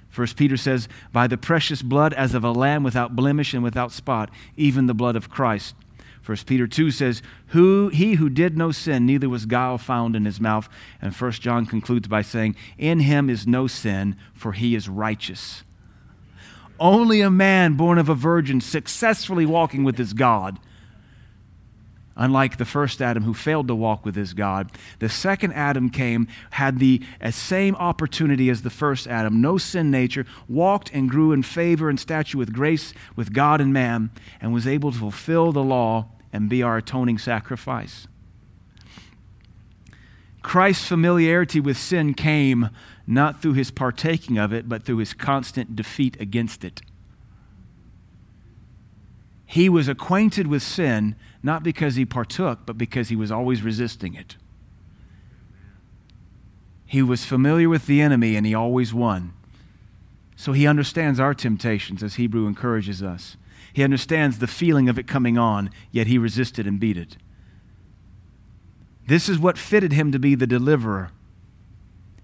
First 0.09 0.37
Peter 0.37 0.57
says 0.57 0.87
by 1.13 1.27
the 1.27 1.37
precious 1.37 1.83
blood 1.83 2.15
as 2.15 2.35
of 2.35 2.45
a 2.45 2.53
lamb 2.53 2.85
without 2.85 3.17
blemish 3.17 3.53
and 3.53 3.65
without 3.65 3.91
spot, 3.91 4.31
even 4.57 4.87
the 4.87 4.95
blood 4.95 5.17
of 5.17 5.29
Christ. 5.29 5.75
First 6.21 6.47
Peter 6.47 6.69
2 6.69 6.93
says, 6.93 7.21
who, 7.49 7.89
He 7.89 8.15
who 8.15 8.29
did 8.29 8.57
no 8.57 8.71
sin, 8.71 9.07
neither 9.07 9.29
was 9.29 9.45
guile 9.45 9.77
found 9.77 10.15
in 10.15 10.25
his 10.25 10.41
mouth. 10.41 10.69
And 11.01 11.17
First 11.17 11.43
John 11.43 11.67
concludes 11.67 12.07
by 12.07 12.23
saying, 12.23 12.55
In 12.79 13.01
him 13.01 13.29
is 13.29 13.45
no 13.45 13.67
sin, 13.67 14.15
for 14.33 14.53
he 14.53 14.77
is 14.77 14.89
righteous. 14.89 15.65
Only 16.81 17.21
a 17.21 17.31
man 17.31 17.75
born 17.75 17.99
of 17.99 18.09
a 18.09 18.15
virgin, 18.15 18.61
successfully 18.61 19.47
walking 19.47 19.85
with 19.85 19.99
his 19.99 20.13
God, 20.13 20.59
Unlike 22.17 22.59
the 22.59 22.65
first 22.65 23.01
Adam 23.01 23.23
who 23.23 23.33
failed 23.33 23.69
to 23.69 23.75
walk 23.75 24.05
with 24.05 24.17
his 24.17 24.35
God, 24.35 24.71
the 24.99 25.09
second 25.09 25.53
Adam 25.55 25.89
came, 25.89 26.29
had 26.53 26.79
the 26.79 27.03
uh, 27.21 27.31
same 27.31 27.75
opportunity 27.77 28.51
as 28.51 28.63
the 28.63 28.71
first 28.71 29.07
Adam, 29.07 29.41
no 29.41 29.57
sin 29.57 29.91
nature, 29.91 30.27
walked 30.49 30.91
and 30.93 31.09
grew 31.09 31.33
in 31.33 31.43
favor 31.43 31.89
and 31.89 31.99
stature 31.99 32.37
with 32.37 32.53
grace 32.53 32.93
with 33.17 33.33
God 33.33 33.61
and 33.61 33.73
man, 33.73 34.11
and 34.41 34.53
was 34.53 34.67
able 34.67 34.93
to 34.93 34.99
fulfill 34.99 35.53
the 35.53 35.63
law 35.63 36.07
and 36.33 36.51
be 36.51 36.63
our 36.63 36.77
atoning 36.77 37.19
sacrifice. 37.19 38.07
Christ's 40.43 40.87
familiarity 40.87 41.61
with 41.61 41.79
sin 41.79 42.15
came 42.15 42.69
not 43.07 43.43
through 43.43 43.55
his 43.55 43.71
partaking 43.71 44.39
of 44.39 44.53
it, 44.53 44.69
but 44.69 44.85
through 44.85 44.99
his 44.99 45.13
constant 45.13 45.75
defeat 45.75 46.17
against 46.21 46.65
it. 46.65 46.83
He 49.47 49.69
was 49.69 49.89
acquainted 49.89 50.47
with 50.47 50.63
sin 50.63 51.15
not 51.43 51.63
because 51.63 51.97
he 51.97 52.07
partook, 52.07 52.61
but 52.65 52.79
because 52.79 53.09
he 53.09 53.17
was 53.17 53.31
always 53.31 53.63
resisting 53.63 54.15
it. 54.15 54.37
He 56.87 57.03
was 57.03 57.25
familiar 57.25 57.69
with 57.69 57.87
the 57.87 58.01
enemy 58.01 58.37
and 58.37 58.47
he 58.47 58.55
always 58.55 58.95
won. 58.95 59.33
So 60.37 60.53
he 60.53 60.67
understands 60.67 61.21
our 61.21 61.35
temptations, 61.35 62.03
as 62.03 62.15
Hebrew 62.15 62.47
encourages 62.47 63.03
us. 63.03 63.37
He 63.73 63.85
understands 63.85 64.39
the 64.39 64.47
feeling 64.47 64.89
of 64.89 64.99
it 64.99 65.07
coming 65.07 65.39
on, 65.39 65.71
yet 65.91 66.07
he 66.07 66.19
resisted 66.19 66.67
and 66.67 66.81
beat 66.81 66.97
it. 66.97 67.17
This 69.07 69.29
is 69.29 69.39
what 69.39 69.59
fitted 69.59 69.93
him 69.93 70.13
to 70.13 70.19
be 70.19 70.35
the 70.35 70.47
deliverer. 70.47 71.11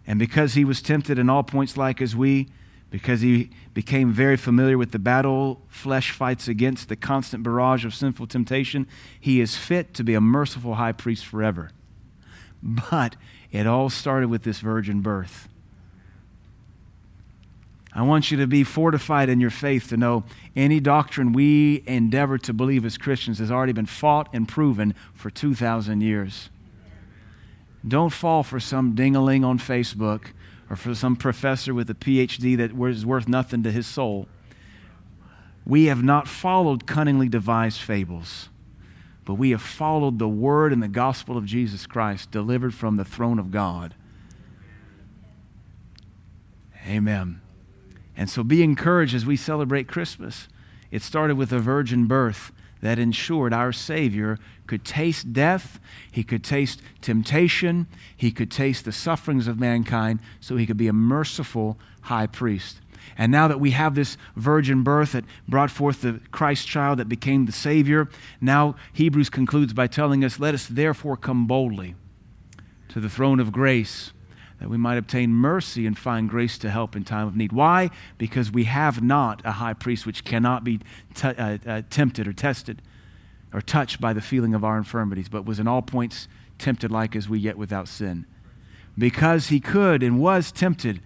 And 0.09 0.19
because 0.19 0.55
he 0.55 0.65
was 0.65 0.81
tempted 0.81 1.19
in 1.19 1.29
all 1.29 1.43
points 1.43 1.77
like 1.77 2.01
as 2.01 2.17
we, 2.17 2.49
because 2.91 3.21
he 3.21 3.51
became 3.75 4.11
very 4.11 4.39
familiar 4.39 4.79
with 4.79 4.91
the 4.91 4.99
battle 4.99 5.61
flesh 5.69 6.13
fights 6.13 6.49
against, 6.49 6.89
the 6.89 6.97
constant 6.97 7.43
barrage 7.43 7.85
of 7.85 7.95
sinful 7.95 8.27
temptation, 8.27 8.87
he 9.21 9.43
is 9.43 9.55
fit 9.55 9.93
to 9.93 10.03
be 10.03 10.15
a 10.15 10.21
merciful 10.21 10.77
high 10.77 10.93
priest 10.93 11.27
forever. 11.27 11.71
But 12.63 13.17
it 13.53 13.67
all 13.67 13.91
started 13.91 14.31
with 14.31 14.45
this 14.45 14.61
virgin 14.61 15.03
birth. 15.03 15.47
I 17.93 18.01
want 18.01 18.31
you 18.31 18.39
to 18.39 18.47
be 18.47 18.65
fortified 18.65 19.29
in 19.29 19.41
your 19.41 19.51
faith 19.51 19.91
to 19.91 19.99
know 19.99 20.25
any 20.57 20.81
doctrine 20.81 21.35
we 21.35 21.83
endeavor 21.87 22.39
to 22.39 22.55
believe 22.55 22.87
as 22.87 22.97
Christians 22.97 23.41
has 23.41 23.51
already 23.51 23.73
been 23.73 23.87
fought 23.87 24.31
and 24.33 24.49
proven 24.49 24.95
for 25.13 25.29
2,000 25.29 26.01
years. 26.01 26.49
Don't 27.87 28.13
fall 28.13 28.43
for 28.43 28.59
some 28.59 28.95
dingaling 28.95 29.45
on 29.45 29.59
Facebook 29.59 30.33
or 30.69 30.77
for 30.77 30.95
some 30.95 31.17
professor 31.17 31.73
with 31.73 31.89
a 31.89 31.95
PhD 31.95 32.57
that 32.57 32.77
was 32.77 33.07
worth 33.07 33.29
nothing 33.29 33.63
to 33.63 33.73
his 33.73 33.87
soul. 33.87 34.27
We 35.65 35.87
have 35.87 36.03
not 36.03 36.29
followed 36.29 36.87
cunningly 36.87 37.29
devised 37.29 37.81
fables, 37.81 38.49
but 39.25 39.35
we 39.35 39.51
have 39.51 39.63
followed 39.63 40.19
the 40.19 40.29
word 40.29 40.73
and 40.73 40.83
the 40.83 40.89
gospel 40.89 41.37
of 41.37 41.45
Jesus 41.45 41.87
Christ 41.87 42.31
delivered 42.31 42.75
from 42.75 42.97
the 42.97 43.05
throne 43.05 43.39
of 43.39 43.51
God. 43.51 43.95
Amen. 46.87 47.41
And 48.17 48.29
so 48.29 48.43
be 48.43 48.63
encouraged 48.63 49.15
as 49.15 49.27
we 49.27 49.37
celebrate 49.37 49.87
Christmas. 49.89 50.49
It 50.91 51.03
started 51.03 51.37
with 51.37 51.53
a 51.53 51.59
virgin 51.59 52.07
birth 52.07 52.51
that 52.81 52.99
ensured 52.99 53.53
our 53.53 53.73
Savior 53.73 54.39
could 54.67 54.85
taste 54.85 55.33
death, 55.33 55.81
he 56.11 56.23
could 56.23 56.45
taste 56.45 56.83
temptation, 57.01 57.87
he 58.17 58.31
could 58.31 58.51
taste 58.51 58.85
the 58.85 58.93
sufferings 58.93 59.49
of 59.49 59.59
mankind, 59.59 60.21
so 60.41 60.57
he 60.57 60.67
could 60.67 60.77
be 60.77 60.89
a 60.89 60.93
merciful 60.93 61.79
high 62.03 62.27
priest. 62.27 62.81
And 63.17 63.33
now 63.33 63.49
that 63.49 63.61
we 63.61 63.71
have 63.73 63.95
this 63.95 64.17
virgin 64.37 64.83
birth 64.83 65.13
that 65.13 65.25
brought 65.49 65.71
forth 65.71 66.03
the 66.03 66.21
Christ 66.31 66.67
child 66.67 66.99
that 66.99 67.09
became 67.09 67.47
the 67.47 67.53
Savior, 67.53 68.09
now 68.41 68.77
Hebrews 68.93 69.31
concludes 69.31 69.73
by 69.73 69.87
telling 69.87 70.25
us, 70.25 70.39
Let 70.39 70.55
us 70.55 70.67
therefore 70.67 71.17
come 71.17 71.47
boldly 71.47 71.95
to 72.91 73.01
the 73.01 73.09
throne 73.09 73.41
of 73.41 73.53
grace 73.53 74.13
that 74.61 74.69
we 74.69 74.77
might 74.77 74.99
obtain 74.99 75.31
mercy 75.31 75.87
and 75.87 75.97
find 75.97 76.29
grace 76.29 76.59
to 76.59 76.71
help 76.71 76.97
in 76.97 77.05
time 77.05 77.29
of 77.29 77.37
need. 77.37 77.53
Why? 77.53 77.91
Because 78.17 78.51
we 78.51 78.65
have 78.65 79.03
not 79.03 79.41
a 79.45 79.53
high 79.53 79.75
priest 79.75 80.05
which 80.05 80.25
cannot 80.25 80.65
be 80.65 80.81
t- 81.15 81.29
uh, 81.29 81.59
uh, 81.67 81.83
tempted 81.91 82.27
or 82.27 82.33
tested 82.33 82.83
or 83.53 83.61
touched 83.61 84.01
by 84.01 84.13
the 84.13 84.21
feeling 84.21 84.55
of 84.55 84.65
our 84.65 84.77
infirmities, 84.77 85.29
but 85.29 85.45
was 85.45 85.59
in 85.59 85.69
all 85.69 85.83
points 85.83 86.29
tempted 86.59 86.91
like 86.91 87.15
as 87.15 87.29
we 87.29 87.39
yet 87.39 87.57
without 87.57 87.89
sin. 87.89 88.27
Because 88.97 89.49
he 89.49 89.61
could 89.61 90.03
and 90.03 90.19
was 90.19 90.51
tempted, 90.51 91.01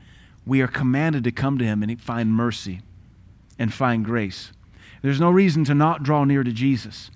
we 0.46 0.62
are 0.62 0.68
commanded 0.68 1.24
to 1.24 1.30
come 1.30 1.58
to 1.58 1.64
him 1.64 1.82
and 1.82 2.00
find 2.00 2.32
mercy 2.32 2.80
and 3.58 3.72
find 3.72 4.04
grace. 4.04 4.52
There's 5.02 5.20
no 5.20 5.30
reason 5.30 5.64
to 5.64 5.74
not 5.74 6.02
draw 6.02 6.24
near 6.24 6.42
to 6.42 6.52
Jesus. 6.52 7.10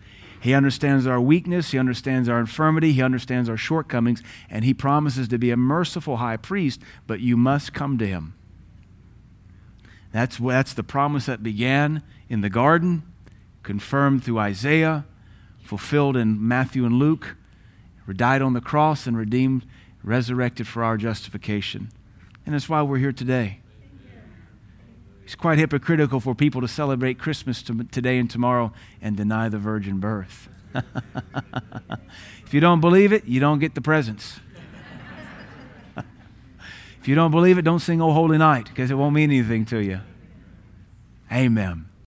He 0.46 0.54
understands 0.54 1.08
our 1.08 1.20
weakness, 1.20 1.72
He 1.72 1.78
understands 1.80 2.28
our 2.28 2.38
infirmity, 2.38 2.92
He 2.92 3.02
understands 3.02 3.48
our 3.48 3.56
shortcomings, 3.56 4.22
and 4.48 4.64
He 4.64 4.72
promises 4.72 5.26
to 5.26 5.38
be 5.38 5.50
a 5.50 5.56
merciful 5.56 6.18
high 6.18 6.36
priest, 6.36 6.80
but 7.08 7.18
you 7.18 7.36
must 7.36 7.74
come 7.74 7.98
to 7.98 8.06
Him. 8.06 8.32
That's, 10.12 10.36
that's 10.36 10.72
the 10.72 10.84
promise 10.84 11.26
that 11.26 11.42
began 11.42 12.00
in 12.28 12.42
the 12.42 12.48
garden, 12.48 13.02
confirmed 13.64 14.22
through 14.22 14.38
Isaiah, 14.38 15.04
fulfilled 15.64 16.16
in 16.16 16.46
Matthew 16.46 16.86
and 16.86 16.94
Luke, 16.94 17.34
died 18.14 18.40
on 18.40 18.52
the 18.52 18.60
cross 18.60 19.08
and 19.08 19.18
redeemed, 19.18 19.66
resurrected 20.04 20.68
for 20.68 20.84
our 20.84 20.96
justification. 20.96 21.90
And 22.46 22.54
that's 22.54 22.68
why 22.68 22.82
we're 22.82 22.98
here 22.98 23.10
today. 23.10 23.62
It's 25.26 25.34
quite 25.34 25.58
hypocritical 25.58 26.20
for 26.20 26.36
people 26.36 26.60
to 26.60 26.68
celebrate 26.68 27.18
Christmas 27.18 27.60
to, 27.64 27.82
today 27.90 28.18
and 28.18 28.30
tomorrow 28.30 28.72
and 29.02 29.16
deny 29.16 29.48
the 29.48 29.58
virgin 29.58 29.98
birth. 29.98 30.48
if 32.46 32.54
you 32.54 32.60
don't 32.60 32.80
believe 32.80 33.12
it, 33.12 33.24
you 33.24 33.40
don't 33.40 33.58
get 33.58 33.74
the 33.74 33.80
presents. 33.80 34.38
if 37.00 37.08
you 37.08 37.16
don't 37.16 37.32
believe 37.32 37.58
it, 37.58 37.62
don't 37.62 37.80
sing 37.80 38.00
Oh 38.00 38.12
Holy 38.12 38.38
Night 38.38 38.66
because 38.66 38.88
it 38.92 38.94
won't 38.94 39.16
mean 39.16 39.32
anything 39.32 39.64
to 39.64 39.82
you. 39.82 39.98
Amen. 41.32 41.86